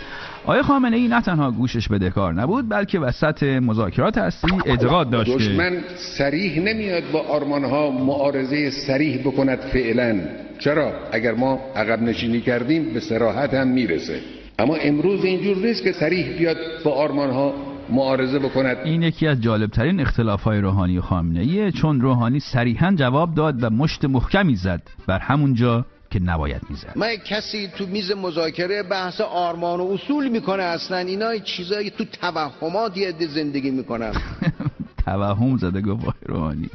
آقای 0.46 0.62
خامنه 0.62 0.96
ای 0.96 1.08
نه 1.08 1.20
تنها 1.20 1.50
گوشش 1.50 1.88
بدهکار 1.88 2.34
نبود 2.34 2.68
بلکه 2.68 2.98
وسط 2.98 3.42
مذاکرات 3.42 4.18
هستی 4.18 4.48
اعتقاد 4.66 5.10
داشت 5.10 5.30
که 5.30 5.36
دشمن 5.36 5.78
سریح 6.18 6.62
نمیاد 6.62 7.02
با 7.12 7.20
آرمانها 7.20 7.90
معارضه 7.90 8.70
سریح 8.70 9.20
بکند 9.20 9.58
فعلا. 9.58 10.20
چرا؟ 10.58 10.92
اگر 11.12 11.34
ما 11.34 11.60
عقب 11.76 12.02
نشینی 12.02 12.40
کردیم 12.40 12.94
به 12.94 13.00
سراحت 13.00 13.54
هم 13.54 13.68
می‌رسه. 13.68 14.20
اما 14.58 14.76
امروز 14.76 15.24
اینجور 15.24 15.56
نیست 15.56 15.82
که 15.84 15.92
سریح 15.92 16.38
بیاد 16.38 16.56
با 16.84 16.90
آرمانها 16.90 17.54
معارضه 17.90 18.38
بکند. 18.38 18.76
این 18.84 19.02
یکی 19.02 19.26
از 19.26 19.40
جالبترین 19.40 20.00
اختلافهای 20.00 20.60
روحانی 20.60 20.98
و 20.98 21.00
خامنه 21.00 21.40
ایه 21.40 21.70
چون 21.70 22.00
روحانی 22.00 22.40
صریحا 22.40 22.94
جواب 22.96 23.34
داد 23.34 23.64
و 23.64 23.70
مشت 23.70 24.04
محکمی 24.04 24.56
زد. 24.56 24.82
بر 25.06 25.18
همون 25.18 25.54
جا 25.54 25.84
که 26.10 26.22
نباید 26.22 26.62
می‌زد. 26.70 26.92
من 26.96 27.16
کسی 27.16 27.68
تو 27.68 27.86
میز 27.86 28.12
مذاکره 28.12 28.82
بحث 28.82 29.20
آرمان 29.20 29.80
و 29.80 29.84
اصول 29.92 30.28
می‌کنه 30.28 30.62
اصلا. 30.62 30.96
اینا 30.96 31.38
چیزایی 31.38 31.90
تو 31.90 32.04
توهمات 32.04 32.96
یه 32.96 33.08
عده 33.08 33.26
زندگی 33.26 33.70
می‌کنن. 33.70 34.12
توهم 35.06 35.56
زده 35.56 35.80
گفت 35.80 36.04
روحانی. 36.26 36.70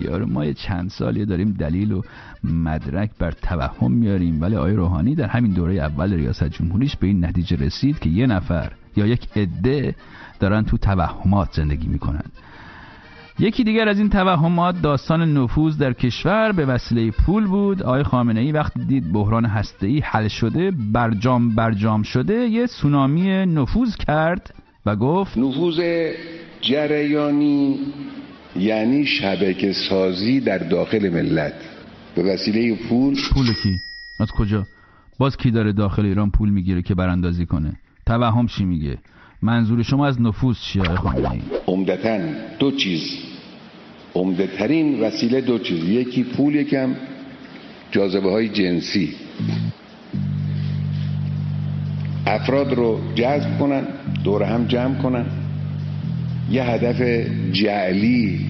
یارو 0.00 0.26
ما 0.26 0.44
یه 0.44 0.54
چند 0.54 0.90
سالیه 0.90 1.24
داریم 1.24 1.52
دلیل 1.52 1.92
و 1.92 2.02
مدرک 2.44 3.10
بر 3.18 3.30
توهم 3.30 3.92
میاریم. 3.92 4.42
ولی 4.42 4.56
آقای 4.56 4.72
روحانی 4.72 5.14
در 5.14 5.26
همین 5.26 5.52
دوره 5.52 5.74
اول 5.74 6.12
ریاست 6.12 6.44
جمهوریش 6.44 6.96
به 6.96 7.06
این 7.06 7.24
نتیجه 7.24 7.56
رسید 7.56 7.98
که 7.98 8.10
یه 8.10 8.26
نفر 8.26 8.72
یا 8.96 9.06
یک 9.06 9.28
عده 9.36 9.94
دارن 10.40 10.64
تو 10.64 10.78
توهمات 10.78 11.52
زندگی 11.52 11.86
می‌کنن. 11.86 12.24
یکی 13.40 13.64
دیگر 13.64 13.88
از 13.88 13.98
این 13.98 14.08
توهمات 14.08 14.82
داستان 14.82 15.38
نفوذ 15.38 15.78
در 15.78 15.92
کشور 15.92 16.52
به 16.52 16.66
وسیله 16.66 17.10
پول 17.10 17.46
بود. 17.46 17.82
آقای 17.82 18.02
خامنه 18.02 18.40
ای 18.40 18.52
وقتی 18.52 18.84
دید 18.84 19.12
بحران 19.12 19.44
هسته‌ای 19.44 20.00
حل 20.00 20.28
شده 20.28 20.70
برجام 20.92 21.54
برجام 21.54 22.02
شده 22.02 22.34
یه 22.34 22.66
سونامی 22.66 23.46
نفوذ 23.46 23.96
کرد 23.96 24.54
و 24.86 24.96
گفت 24.96 25.38
نفوذ 25.38 25.80
جریانی 26.60 27.78
یعنی 28.56 29.06
شبکه 29.06 29.72
سازی 29.72 30.40
در 30.40 30.58
داخل 30.58 31.08
ملت. 31.08 31.54
به 32.16 32.22
وسیله 32.22 32.74
پول 32.88 33.16
پول 33.32 33.46
کی؟ 33.62 33.76
از 34.20 34.30
کجا؟ 34.30 34.66
باز 35.18 35.36
کی 35.36 35.50
داره 35.50 35.72
داخل 35.72 36.04
ایران 36.04 36.30
پول 36.30 36.50
می‌گیره 36.50 36.82
که 36.82 36.94
براندازی 36.94 37.46
کنه؟ 37.46 37.72
توهم 38.06 38.46
چی 38.46 38.64
میگه؟ 38.64 38.98
منظور 39.42 39.82
شما 39.82 40.06
از 40.06 40.20
نفوذ 40.20 40.56
چیه 40.58 40.82
آقای 40.82 40.96
خامنه 40.96 41.30
ای 41.30 41.40
عمدتا 41.66 42.18
دو 42.58 42.70
چیز 42.70 43.29
عمده 44.14 44.46
ترین 44.46 45.00
وسیله 45.00 45.40
دو 45.40 45.58
چیز 45.58 45.88
یکی 45.88 46.24
پول 46.24 46.54
یکم 46.54 46.94
جاذبه 47.92 48.30
های 48.30 48.48
جنسی. 48.48 49.14
افراد 52.26 52.72
رو 52.72 53.00
جذب 53.14 53.58
کنن 53.58 53.82
دور 54.24 54.42
هم 54.42 54.66
جمع 54.66 54.94
کنن. 54.94 55.26
یه 56.50 56.62
هدف 56.64 57.26
جعلی 57.52 58.46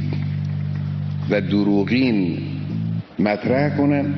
و 1.31 1.41
دروغین 1.41 2.39
مطرح 3.19 3.77
کنن 3.77 4.15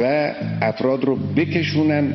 و 0.00 0.32
افراد 0.62 1.04
رو 1.04 1.16
بکشونن 1.16 2.12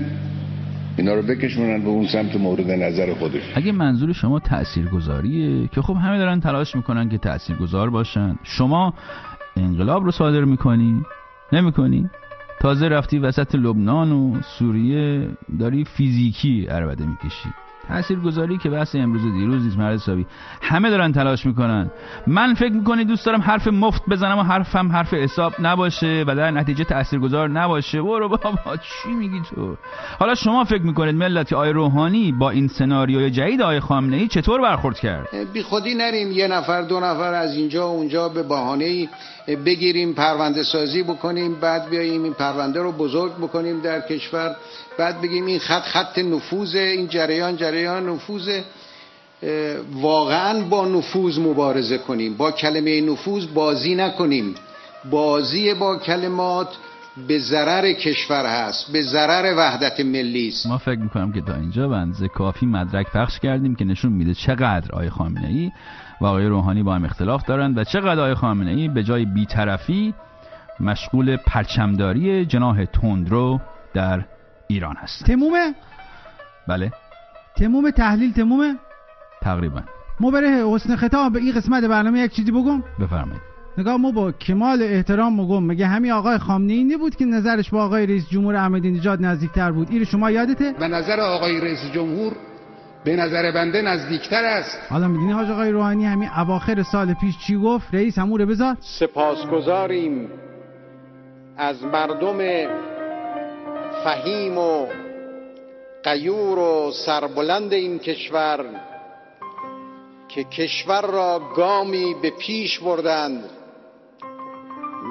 اینا 0.97 1.13
رو 1.13 1.21
بکشونن 1.21 1.81
به 1.81 1.89
اون 1.89 2.07
سمت 2.07 2.35
مورد 2.35 2.71
نظر 2.71 3.13
خودش. 3.13 3.41
اگه 3.55 3.71
منظور 3.71 4.13
شما 4.13 4.39
تاثیرگذاریه 4.39 5.67
که 5.67 5.81
خب 5.81 5.93
همه 5.95 6.17
دارن 6.17 6.39
تلاش 6.39 6.75
می‌کنن 6.75 7.09
که 7.09 7.17
تاثیرگذار 7.17 7.89
باشن. 7.89 8.35
شما 8.43 8.93
انقلاب 9.55 10.03
رو 10.03 10.11
صادر 10.11 10.43
می‌کنی؟ 10.43 11.01
نمی‌کنی؟ 11.53 12.09
تازه 12.61 12.87
رفتی 12.87 13.19
وسط 13.19 13.55
لبنان 13.55 14.11
و 14.11 14.41
سوریه 14.41 15.27
داری 15.59 15.85
فیزیکی 15.85 16.65
عربده 16.65 17.05
می‌کشی. 17.05 17.49
تاثیرگذاری 17.87 18.57
که 18.57 18.69
بحث 18.69 18.95
امروز 18.95 19.25
و 19.25 19.31
دیروز 19.31 19.63
نیست 19.63 19.77
مرد 19.77 19.93
حسابی. 19.93 20.25
همه 20.61 20.89
دارن 20.89 21.11
تلاش 21.11 21.45
می‌کنن. 21.45 21.91
من 22.27 22.53
فکر 22.53 22.71
می‌کنی 22.71 23.05
دوست 23.05 23.25
دارم 23.25 23.41
حرف 23.41 23.67
مفت 23.67 24.01
بزنم 24.09 24.37
و 24.37 24.43
حرفم 24.43 24.91
حرف 24.91 25.13
حساب 25.13 25.53
نباشه 25.59 26.23
و 26.27 26.35
در 26.35 26.51
نتیجه 26.51 26.83
تاثیرگذار 26.83 27.49
نباشه؟ 27.49 28.01
برو 28.01 28.29
بابا 28.29 28.77
چی 28.77 29.09
میگی 29.09 29.41
تو؟ 29.55 29.75
حالا 30.19 30.35
شما 30.35 30.63
فکر 30.63 30.81
می‌کنید 30.81 31.15
ملت 31.15 31.53
آی 31.53 31.69
روحانی 31.69 32.31
با 32.31 32.49
این 32.49 32.67
سناریوی 32.67 33.31
جدید 33.31 33.61
آی 33.61 33.79
خامنه 33.79 34.17
ای 34.17 34.27
چطور 34.27 34.61
برخورد 34.61 34.99
کرد؟ 34.99 35.27
بی 35.53 35.63
خودی 35.63 35.95
نریم 35.95 36.31
یه 36.31 36.47
نفر 36.47 36.81
دو 36.81 36.99
نفر 36.99 37.33
از 37.33 37.55
اینجا 37.55 37.87
و 37.87 37.91
اونجا 37.91 38.29
به 38.29 38.43
بهانه 38.43 39.09
بگیریم 39.65 40.13
پرونده 40.13 40.63
سازی 40.63 41.03
بکنیم 41.03 41.55
بعد 41.55 41.89
بیاییم 41.89 42.23
این 42.23 42.33
پرونده 42.33 42.81
رو 42.81 42.91
بزرگ 42.91 43.31
بکنیم 43.37 43.79
در 43.79 44.01
کشور 44.01 44.55
بعد 44.97 45.21
بگیم 45.21 45.45
این 45.45 45.59
خط 45.59 45.81
خط 45.81 46.17
نفوذ 46.17 46.75
این 46.75 47.07
جریان 47.07 47.55
جریان 47.55 47.72
نفوذ 47.73 48.61
واقعا 49.93 50.61
با 50.61 50.85
نفوذ 50.87 51.39
مبارزه 51.39 51.97
کنیم. 51.97 52.37
با 52.37 52.51
کلمه 52.51 53.01
نفوذ 53.01 53.45
بازی 53.45 53.95
نکنیم. 53.95 54.55
بازی 55.11 55.73
با 55.73 55.97
کلمات 55.97 56.67
به 57.27 57.39
ضرر 57.39 57.93
کشور 57.93 58.45
هست 58.45 58.91
به 58.91 59.01
ضرر 59.01 59.53
وحدت 59.57 59.99
ملی 59.99 60.47
است. 60.47 60.67
ما 60.67 60.77
فکر 60.77 60.99
می‌کنم 60.99 61.31
که 61.31 61.41
تا 61.41 61.55
اینجا 61.55 61.87
بنز 61.87 62.23
کافی 62.23 62.65
مدرک 62.65 63.11
پخش 63.11 63.39
کردیم 63.39 63.75
که 63.75 63.85
نشون 63.85 64.11
میده 64.11 64.33
چقدر 64.33 64.91
آقای 64.91 65.09
خامنه 65.09 65.47
ای 65.47 65.71
و 66.21 66.25
آقای 66.25 66.45
روحانی 66.45 66.83
با 66.83 66.95
هم 66.95 67.05
اختلاف 67.05 67.45
دارند 67.45 67.77
و 67.77 67.83
چقدر 67.83 68.19
آقای 68.19 68.35
خامنه 68.35 68.71
ای 68.71 68.87
به 68.87 69.03
جای 69.03 69.25
بیطرفی 69.25 70.13
مشغول 70.79 71.37
پرچمداری 71.37 72.45
جناه 72.45 72.85
تندرو 72.85 73.59
در 73.93 74.25
ایران 74.67 74.95
هست. 74.95 75.25
تمومه؟ 75.25 75.75
بله. 76.67 76.91
تموم 77.57 77.89
تحلیل 77.89 78.33
تمومه 78.33 78.75
تقریبا. 79.41 79.81
ما 80.19 80.31
بره 80.31 80.65
حسن 80.67 80.95
خطاب 80.95 81.33
به 81.33 81.39
این 81.39 81.53
قسمت 81.53 81.83
برنامه 81.83 82.19
یک 82.19 82.31
چیزی 82.31 82.51
بگم؟ 82.51 82.83
بفرمایید. 82.99 83.41
نگاه 83.77 83.97
ما 83.97 84.11
با 84.11 84.31
کمال 84.31 84.83
احترام 84.83 85.41
مگم 85.41 85.63
مگه 85.63 85.87
همین 85.87 86.11
آقای 86.11 86.37
خامنه 86.37 86.73
ای 86.73 86.83
نبود 86.83 87.15
که 87.15 87.25
نظرش 87.25 87.69
با 87.69 87.83
آقای 87.83 88.05
رئیس 88.05 88.29
جمهور 88.29 88.55
احمدی 88.55 88.91
نژاد 88.91 89.25
نزدیکتر 89.25 89.71
بود؟ 89.71 89.87
این 89.91 90.03
شما 90.03 90.31
یادته؟ 90.31 90.73
و 90.79 90.87
نظر 90.87 91.19
آقای 91.19 91.61
رئیس 91.61 91.79
جمهور 91.93 92.33
به 93.03 93.15
نظر 93.15 93.51
بنده 93.51 93.81
نزدیکتر 93.81 94.43
است. 94.45 94.77
حالا 94.89 95.07
می‌دونی 95.07 95.31
حاج 95.31 95.49
آقای 95.49 95.71
روحانی 95.71 96.05
همین 96.05 96.29
اواخر 96.37 96.83
سال 96.83 97.13
پیش 97.13 97.37
چی 97.37 97.57
گفت؟ 97.57 97.93
رئیس 97.93 98.19
همون 98.19 98.45
بذار 98.45 98.77
سپاسگزاریم 98.79 100.29
از 101.57 101.83
مردم 101.83 102.37
فهیم 104.03 104.57
و 104.57 104.85
قیور 106.03 106.59
و 106.59 106.91
سربلند 106.91 107.73
این 107.73 107.99
کشور 107.99 108.65
که 110.27 110.43
کشور 110.43 111.01
را 111.01 111.39
گامی 111.55 112.15
به 112.21 112.29
پیش 112.29 112.79
بردند 112.79 113.49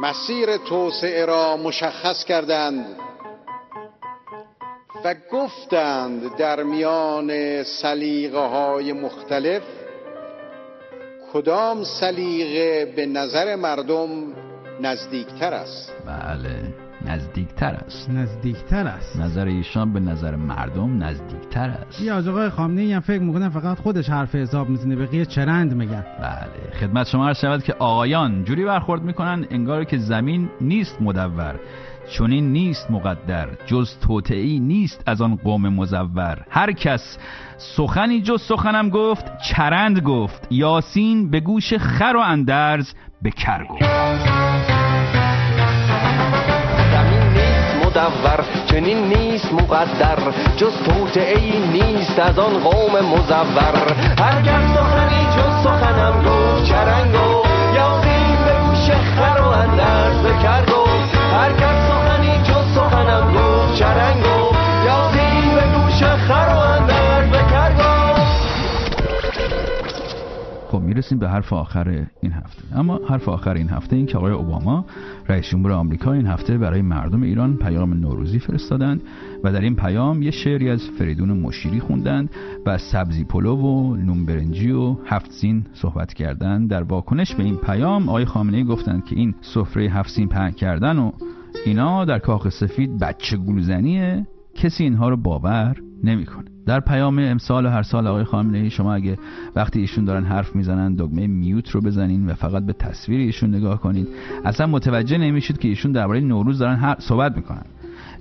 مسیر 0.03 0.57
توسعه 0.57 1.25
را 1.25 1.57
مشخص 1.57 2.25
کردند 2.25 2.87
و 5.05 5.15
گفتند 5.33 6.37
در 6.37 6.63
میان 6.63 7.63
سلیقه 7.63 8.39
های 8.39 8.93
مختلف 8.93 9.63
کدام 11.33 11.85
سلیقه 11.85 12.93
به 12.97 13.07
نظر 13.07 13.57
مردم 13.57 14.35
نزدیکتر 14.81 15.55
است. 15.55 15.93
بله 16.07 16.75
نزدیکتر 17.07 17.75
است. 17.75 18.11
نزدیکتر 18.11 18.87
است. 18.87 19.21
نظر 19.21 19.47
ایشان 19.47 19.93
به 19.93 20.01
نظر 20.01 20.37
مردم 20.37 21.03
نزدیکتر 21.03 21.69
است. 21.69 22.01
یا 22.01 22.17
از 22.17 22.29
آقای 22.29 22.51
خامنه 22.51 22.95
هم 22.95 23.01
فکر 23.01 23.23
می‌کنن 23.23 23.49
فقط 23.49 23.79
خودش 23.79 24.11
حرف 24.11 24.35
حساب 24.35 24.69
می‌زنه 24.69 24.97
بقیه 24.97 25.25
چرند 25.25 25.75
میگن. 25.75 26.05
بله 26.21 26.81
خدمت 26.81 27.07
شما 27.07 27.27
عرض 27.27 27.39
شود 27.39 27.63
که 27.63 27.75
آقایان 27.79 28.45
جوری 28.45 28.65
برخورد 28.65 29.03
می‌کنن 29.03 29.47
انگار 29.51 29.85
که 29.85 29.99
زمین 29.99 30.49
نیست 30.61 31.03
مدور. 31.03 31.61
چونین 32.11 32.53
نیست 32.53 32.91
مقدر 32.91 33.49
جز 33.67 33.99
توتعی 33.99 34.61
نیست 34.61 35.03
از 35.07 35.23
آن 35.23 35.37
قوم 35.37 35.69
مزور. 35.69 36.45
هر 36.51 36.73
کس 36.73 37.19
سخنی 37.57 38.21
جز 38.21 38.43
سخنم 38.43 38.89
گفت 38.89 39.39
چرند 39.39 40.01
گفت. 40.01 40.47
یاسین 40.51 41.31
به 41.31 41.41
گوش 41.41 41.75
خر 41.75 42.17
و 42.17 42.21
اندرز 42.21 42.95
به 43.23 43.31
کر 43.31 43.65
گفت. 43.65 43.83
مدور 47.85 48.45
چنین 48.67 48.99
نیست 48.99 49.53
مقدر. 49.53 50.19
جز 50.57 50.77
توطعه 50.77 51.39
ای 51.39 51.69
نیست 51.73 52.19
از 52.19 52.39
آن 52.39 52.59
قوم 52.59 53.05
مزور. 53.05 53.97
هر 54.19 54.43
کس 54.43 54.75
سخنی 54.75 55.27
جز 55.37 55.65
سخنم 55.65 56.23
گفت 56.23 56.65
چرنگ 56.65 57.32
می‌رسیم 70.93 71.19
به 71.19 71.29
حرف 71.29 71.53
آخر 71.53 72.07
این 72.21 72.33
هفته. 72.33 72.79
اما 72.79 73.01
حرف 73.09 73.29
آخر 73.29 73.55
این 73.55 73.69
هفته 73.69 73.97
این 73.97 74.07
که 74.07 74.19
آقای 74.19 74.33
اوباما 74.33 74.85
رئیس 75.29 75.49
جمهور 75.49 75.73
آمریکا 75.73 76.13
این 76.13 76.27
هفته 76.27 76.59
برای 76.59 76.83
مردم 76.83 77.23
ایران 77.23 77.57
پیام 77.57 77.95
نوروزی 77.95 78.39
فرستادند 78.39 79.03
و 79.45 79.53
در 79.53 79.61
این 79.61 79.77
پیام 79.77 80.23
یه 80.23 80.31
شعری 80.31 80.71
از 80.71 80.83
فریدون 80.99 81.33
مشیری 81.33 81.81
خوندند 81.81 82.31
و 82.67 82.79
سبزی 82.79 83.25
پلو 83.25 83.57
و 83.57 83.97
نون 83.97 84.27
برنجی 84.27 84.71
و 84.71 84.97
هفت 85.07 85.31
سین 85.31 85.67
صحبت 85.73 86.15
کردند. 86.15 86.71
در 86.71 86.83
واکنش 86.83 87.35
به 87.35 87.43
این 87.43 87.57
پیام 87.57 88.09
آقای 88.09 88.25
خامنه 88.25 88.57
ای 88.57 88.65
گفتند 88.65 89.05
که 89.05 89.17
این 89.17 89.35
سفره 89.41 89.83
هفت 89.85 90.11
سین 90.11 90.29
پهن 90.29 90.51
کردن 90.51 90.99
و 90.99 91.13
اینا 91.67 92.05
در 92.05 92.19
کاخ 92.19 92.49
سفید 92.49 92.99
بچه 92.99 93.37
گولزنیه 93.37 94.27
کسی 94.55 94.85
اینها 94.85 95.09
رو 95.09 95.17
باور 95.17 95.77
نمی‌کنه. 96.05 96.52
در 96.67 96.81
پیام 96.81 97.19
امسال 97.19 97.67
و 97.67 97.69
هر 97.69 97.83
سال 97.83 98.07
آقای 98.07 98.25
خامنه 98.25 98.59
ای 98.59 98.71
شما 98.71 98.95
اگه 98.95 99.19
وقتی 99.57 99.81
ایشون 99.81 100.05
دارن 100.05 100.25
حرف 100.25 100.57
می‌زنن 100.57 100.95
دکمه 100.95 101.27
میوت 101.27 101.71
رو 101.71 101.81
بزنین 101.81 102.27
و 102.27 102.35
فقط 102.35 102.67
به 102.67 102.73
تصویر 102.73 103.21
ایشون 103.21 103.55
نگاه 103.55 103.81
کنید 103.81 104.09
اصلا 104.45 104.67
متوجه 104.67 105.19
نمیشید 105.19 105.59
که 105.59 105.69
ایشون 105.69 105.93
درباره 105.93 106.21
نوروز 106.21 106.59
دارن 106.59 106.77
هر 106.77 106.97
صحبت 106.99 107.37
می‌کنن. 107.37 107.65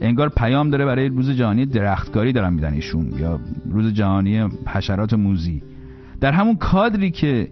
انگار 0.01 0.29
پیام 0.29 0.69
داره 0.69 0.85
برای 0.85 1.09
روز 1.09 1.29
جهانی 1.29 1.65
درختکاری 1.65 2.33
دارن 2.33 2.53
میدن 2.53 2.73
ایشون 2.73 3.13
یا 3.19 3.39
روز 3.69 3.93
جهانی 3.93 4.49
حشرات 4.67 5.13
موزی. 5.13 5.63
در 6.21 6.31
همون 6.31 6.55
کادری 6.55 7.11
که 7.11 7.51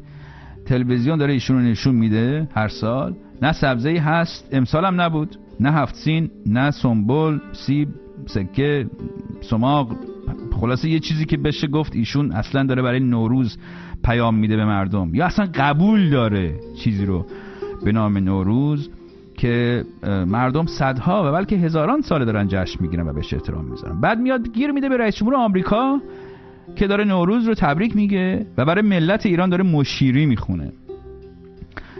تلویزیون 0.66 1.18
داره 1.18 1.34
ایشون 1.34 1.58
رو 1.58 1.64
نشون 1.64 1.96
میده 1.96 2.48
هر 2.56 2.68
سال 2.68 3.16
نه 3.42 3.52
سبزی 3.52 3.98
هست 3.98 4.50
امسال 4.52 4.86
هم 4.86 5.02
نبود. 5.02 5.36
نه 5.60 5.72
هفتسین 5.72 6.30
نه 6.46 6.72
سنبل 6.72 7.40
سیب 7.52 7.90
سکه 8.26 8.90
سماق 9.42 9.96
خلاصه 10.60 10.90
یه 10.90 11.00
چیزی 11.00 11.26
که 11.26 11.38
بشه 11.38 11.68
گفت 11.68 11.96
ایشون 11.96 12.32
اصلا 12.32 12.64
داره 12.64 12.82
برای 12.82 13.00
نوروز 13.00 13.58
پیام 14.04 14.36
میده 14.36 14.56
به 14.56 14.66
مردم. 14.66 15.16
یا 15.16 15.26
اصلا 15.26 15.48
قبول 15.56 16.10
داره 16.10 16.54
چیزی 16.84 17.06
رو 17.06 17.26
به 17.86 17.92
نام 17.92 18.18
نوروز 18.18 18.90
که 19.38 19.84
مردم 20.04 20.66
صدها 20.66 21.30
و 21.30 21.32
بلکه 21.32 21.56
هزاران 21.56 22.02
ساله 22.02 22.26
دارن 22.26 22.48
جشن 22.48 22.78
می‌گیرن 22.80 23.08
و 23.08 23.14
بهش 23.14 23.34
احترام 23.34 23.66
می‌ذارن. 23.66 24.02
بعد 24.02 24.20
میاد 24.20 24.54
گیر 24.54 24.72
میده 24.72 24.90
به 24.90 24.98
رئیس 24.98 25.16
جمهور 25.16 25.36
آمریکا 25.36 26.02
که 26.76 26.88
داره 26.88 27.04
نوروز 27.04 27.48
رو 27.48 27.54
تبریک 27.54 27.96
میگه 27.96 28.46
و 28.58 28.66
برای 28.66 28.82
ملت 28.82 29.26
ایران 29.26 29.50
داره 29.50 29.64
مشیری 29.64 30.26
می‌خونه. 30.26 30.72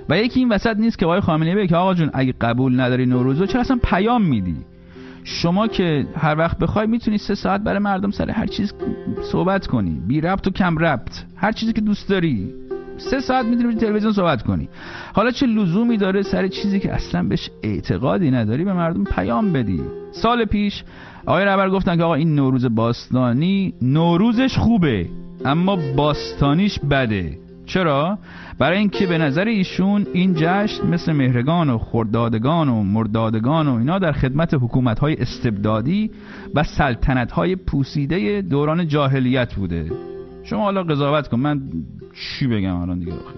و 0.10 0.18
یکی 0.18 0.40
این 0.40 0.50
وسط 0.50 0.78
نیست 0.78 1.00
که 1.00 1.06
آقای 1.06 1.20
خامنه‌ای 1.20 1.56
بگه 1.56 1.76
آقا 1.76 1.94
جون 1.94 2.10
اگه 2.14 2.34
قبول 2.42 2.80
نداری 2.80 3.06
نوروز 3.06 3.40
رو 3.40 3.46
چرا 3.46 3.62
اصلا 3.62 3.80
پیام 3.84 4.22
میدی؟ 4.24 4.56
شما 5.32 5.68
که 5.68 6.06
هر 6.16 6.38
وقت 6.38 6.58
بخوای 6.58 6.88
می‌تونی 6.88 7.18
سه 7.18 7.36
ساعت 7.36 7.62
برای 7.62 7.80
مردم 7.80 8.12
سر 8.12 8.30
هر 8.30 8.46
چیز 8.46 8.74
صحبت 9.32 9.68
کنی. 9.68 10.02
بی 10.08 10.22
ربط 10.22 10.48
و 10.48 10.50
کم 10.50 10.78
ربط. 10.78 11.12
هر 11.36 11.52
چیزی 11.52 11.74
که 11.74 11.82
دوست 11.82 12.10
داری. 12.10 12.54
سه 12.98 13.20
ساعت 13.20 13.46
می‌تونی 13.46 13.76
تلویزیون 13.76 14.14
صحبت 14.14 14.42
کنی. 14.44 14.70
حالا 15.14 15.32
چه 15.32 15.46
لزومی 15.46 15.98
داره 15.98 16.22
سر 16.22 16.48
چیزی 16.48 16.80
که 16.80 16.94
اصلا 16.94 17.24
بهش 17.24 17.50
اعتقادی 17.64 18.32
نداری 18.32 18.64
به 18.64 18.74
مردم 18.74 19.04
پیام 19.04 19.54
بدی؟ 19.54 19.82
سال 20.12 20.46
پیش 20.46 20.84
آقای 21.26 21.46
رهبر 21.46 21.70
گفتن 21.70 21.98
که 21.98 22.04
آقا 22.04 22.16
این 22.16 22.36
نوروز 22.36 22.76
باستانی 22.76 23.74
نوروزش 23.82 24.58
خوبه 24.58 25.06
اما 25.46 25.76
باستانیش 25.96 26.80
بده. 26.80 27.49
چرا؟ 27.70 28.18
برای 28.60 28.78
اینکه 28.78 29.08
به 29.08 29.18
نظر 29.18 29.46
ایشون 29.46 30.08
این 30.14 30.34
جشن 30.38 30.88
مثل 30.88 31.12
مهرگان 31.12 31.70
و 31.70 31.78
خردادگان 31.78 32.70
و 32.70 32.84
مردادگان 32.84 33.68
و 33.68 33.76
اینا 33.76 34.00
در 34.00 34.12
خدمت 34.12 34.54
حکومت 34.54 35.00
های 35.00 35.16
استبدادی 35.16 36.12
و 36.56 36.64
سلطنت 36.64 37.32
های 37.32 37.56
پوسیده 37.56 38.42
دوران 38.42 38.88
جاهلیت 38.88 39.54
بوده. 39.56 39.92
شما 40.44 40.64
حالا 40.64 40.84
قضاوت 40.84 41.28
کن 41.28 41.40
من 41.40 41.62
چی 42.14 42.48
بگم 42.48 42.76
الان 42.76 43.00
دیگه؟ 43.00 43.14
آخر 43.14 43.34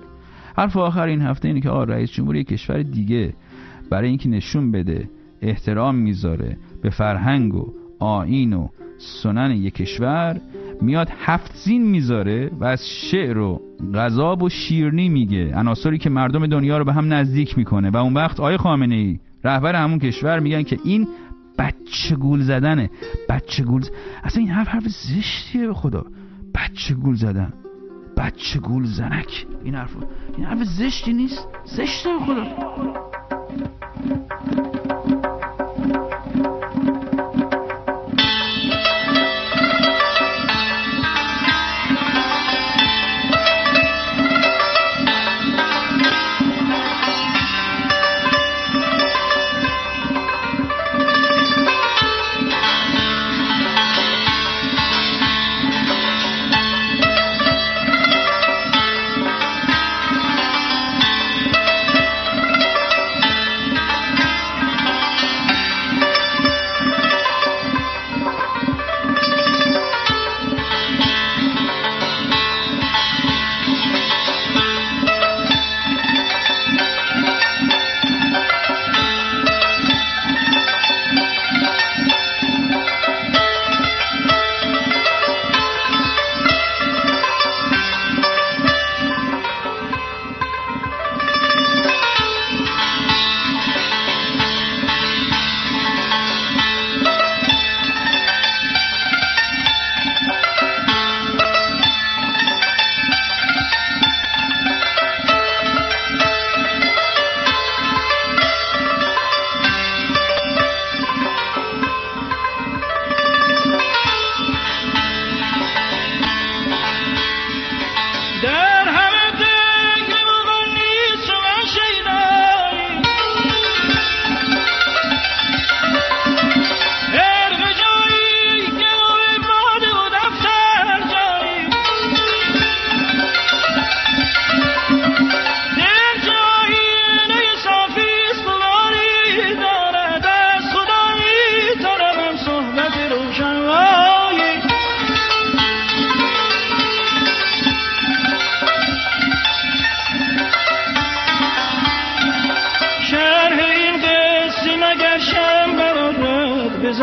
حرف 0.58 0.78
آخر 0.78 1.08
این 1.08 1.22
هفته 1.22 1.48
اینه 1.48 1.62
که 1.62 1.70
آقا 1.70 1.84
رئیس 1.84 2.12
جمهور 2.12 2.44
کشور 2.44 2.82
دیگه 2.82 3.34
برای 3.90 4.10
اینکه 4.10 4.30
نشون 4.30 4.72
بده 4.72 5.10
احترام 5.42 5.96
می‌ذاره 5.96 6.58
به 6.82 6.90
فرهنگ 6.90 7.56
و 7.56 7.74
آین 8.00 8.54
و 8.54 8.68
سنن 8.98 9.52
یک 9.52 9.74
کشور 9.74 10.42
میاد 10.82 11.10
هفت 11.20 11.56
زین 11.56 11.88
می‌ذاره 11.88 12.52
و 12.60 12.66
از 12.66 12.90
شعر 12.90 13.38
و 13.38 13.62
غذاب 13.94 14.44
و 14.44 14.50
شیرنی 14.50 15.10
میگه. 15.10 15.52
عناصری 15.56 15.98
که 15.98 16.10
مردم 16.10 16.48
دنیا 16.48 16.78
رو 16.78 16.86
به 16.86 16.94
هم 16.94 17.14
نزدیک 17.14 17.58
می‌کنه. 17.58 17.90
و 17.90 17.98
اون 17.98 18.14
وقت 18.14 18.40
آیه 18.40 18.58
خامنه 18.58 18.96
ای 18.96 19.20
رهبر 19.44 19.76
همون 19.76 20.00
کشور 20.00 20.40
میگن 20.40 20.64
که 20.64 20.80
این 20.84 21.08
بچه 21.58 22.16
گول 22.16 22.42
زدنه. 22.42 22.90
بچه 23.30 23.64
گول 23.64 23.82
اصلا 24.24 24.42
این 24.42 24.52
حرف 24.52 24.68
حرف 24.68 24.84
زشتیه 24.88 25.68
به 25.68 25.74
خدا. 25.74 26.06
بچه 26.56 26.94
گول 26.94 27.16
زدن. 27.16 27.54
بچه 28.18 28.60
گول 28.60 28.84
زنک. 28.84 29.46
این 29.64 29.76
حرف 29.76 29.96
این 30.38 30.46
حرف 30.46 30.64
زشتی 30.64 31.14
نیست. 31.14 31.48
زشته 31.66 32.10
به 32.10 32.20
خدا. 32.26 33.12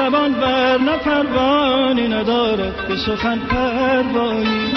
زبان 0.09 0.33
بر 0.33 0.79
نه 0.79 0.97
پروانی 0.97 2.09
ندارد 2.09 2.89
به 2.89 2.97
سخن 2.97 3.39
پروایی 3.39 4.73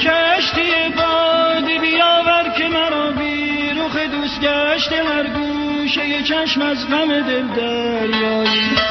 کشتی 0.00 0.70
بادی 0.96 1.78
بیاور 1.78 2.48
که 2.58 2.68
مرا 2.68 3.10
بی 3.10 3.70
رخ 3.70 3.96
دوست 3.96 4.40
گشته 4.40 4.96
هر 4.96 5.26
گوشه 5.26 6.22
چشم 6.22 6.62
از 6.62 6.88
غم 6.88 7.20
دل 7.20 7.46
دریایی. 7.46 8.85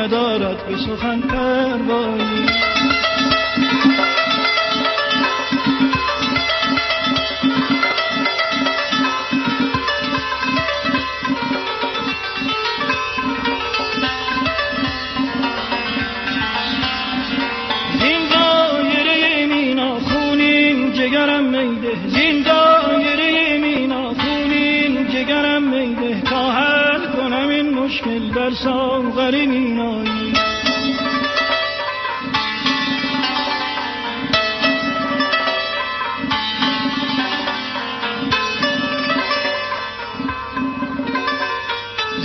ندارد 0.00 0.66
به 0.66 0.76
سخن 0.76 1.20
پروایی. 1.20 2.46
جگرم 20.92 21.44
میده. 21.44 21.94
خونین 24.14 25.06
میده. 25.62 26.20
تا 26.20 26.50
حل 26.50 27.06
مشکل 27.70 28.30
ساغر 29.20 29.46
مینایی 29.46 30.32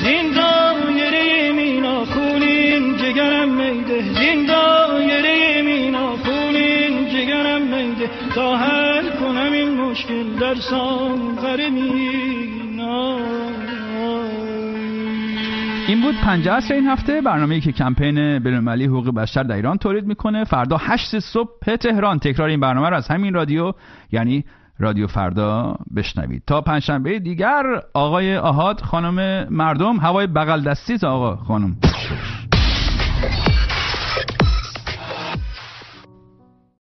زین 0.04 0.32
دایره 0.32 1.52
خونین 2.06 2.98
جگرم 2.98 3.50
میده. 3.50 4.02
خونین 6.18 7.10
جگرم 7.10 7.62
میده. 7.62 8.10
تا 8.36 8.58
حل 8.58 9.10
کنم 9.10 9.52
این 9.52 9.70
مشکل 9.70 10.24
در 10.40 10.56
این 15.88 16.02
بود 16.02 16.16
پنجه 16.16 16.54
اصر 16.54 16.74
این 16.74 16.88
هفته. 16.88 17.22
برنامه‌ای 17.22 17.62
که 17.62 17.72
کمپین 17.72 18.40
بین‌المللی 18.40 18.86
حقوق 18.86 19.10
بشر 19.10 19.44
در 19.44 19.56
ایران 19.56 19.78
تولید 19.78 20.06
می‌کنه. 20.06 20.44
فردا 20.44 20.78
8 20.78 21.20
صبح 21.20 21.76
تهران. 21.76 22.20
تکرار 22.20 22.50
این 22.50 22.60
برنامه 22.60 22.90
رو 22.90 22.96
از 22.96 23.08
همین 23.08 23.34
رادیو 23.34 23.74
یعنی 24.12 24.46
رادیو 24.80 25.08
فردا 25.08 25.76
بشنوید. 25.96 26.44
تا 26.48 26.62
پنجشنبه 26.62 27.20
دیگر 27.20 27.64
آقای 27.94 28.38
آهاد 28.38 28.82
خانم 28.82 29.48
مردم 29.50 29.98
هوای 29.98 30.28
بغل 30.28 30.62
دستی 30.62 31.08
آقا 31.08 31.36
خانم. 31.36 31.76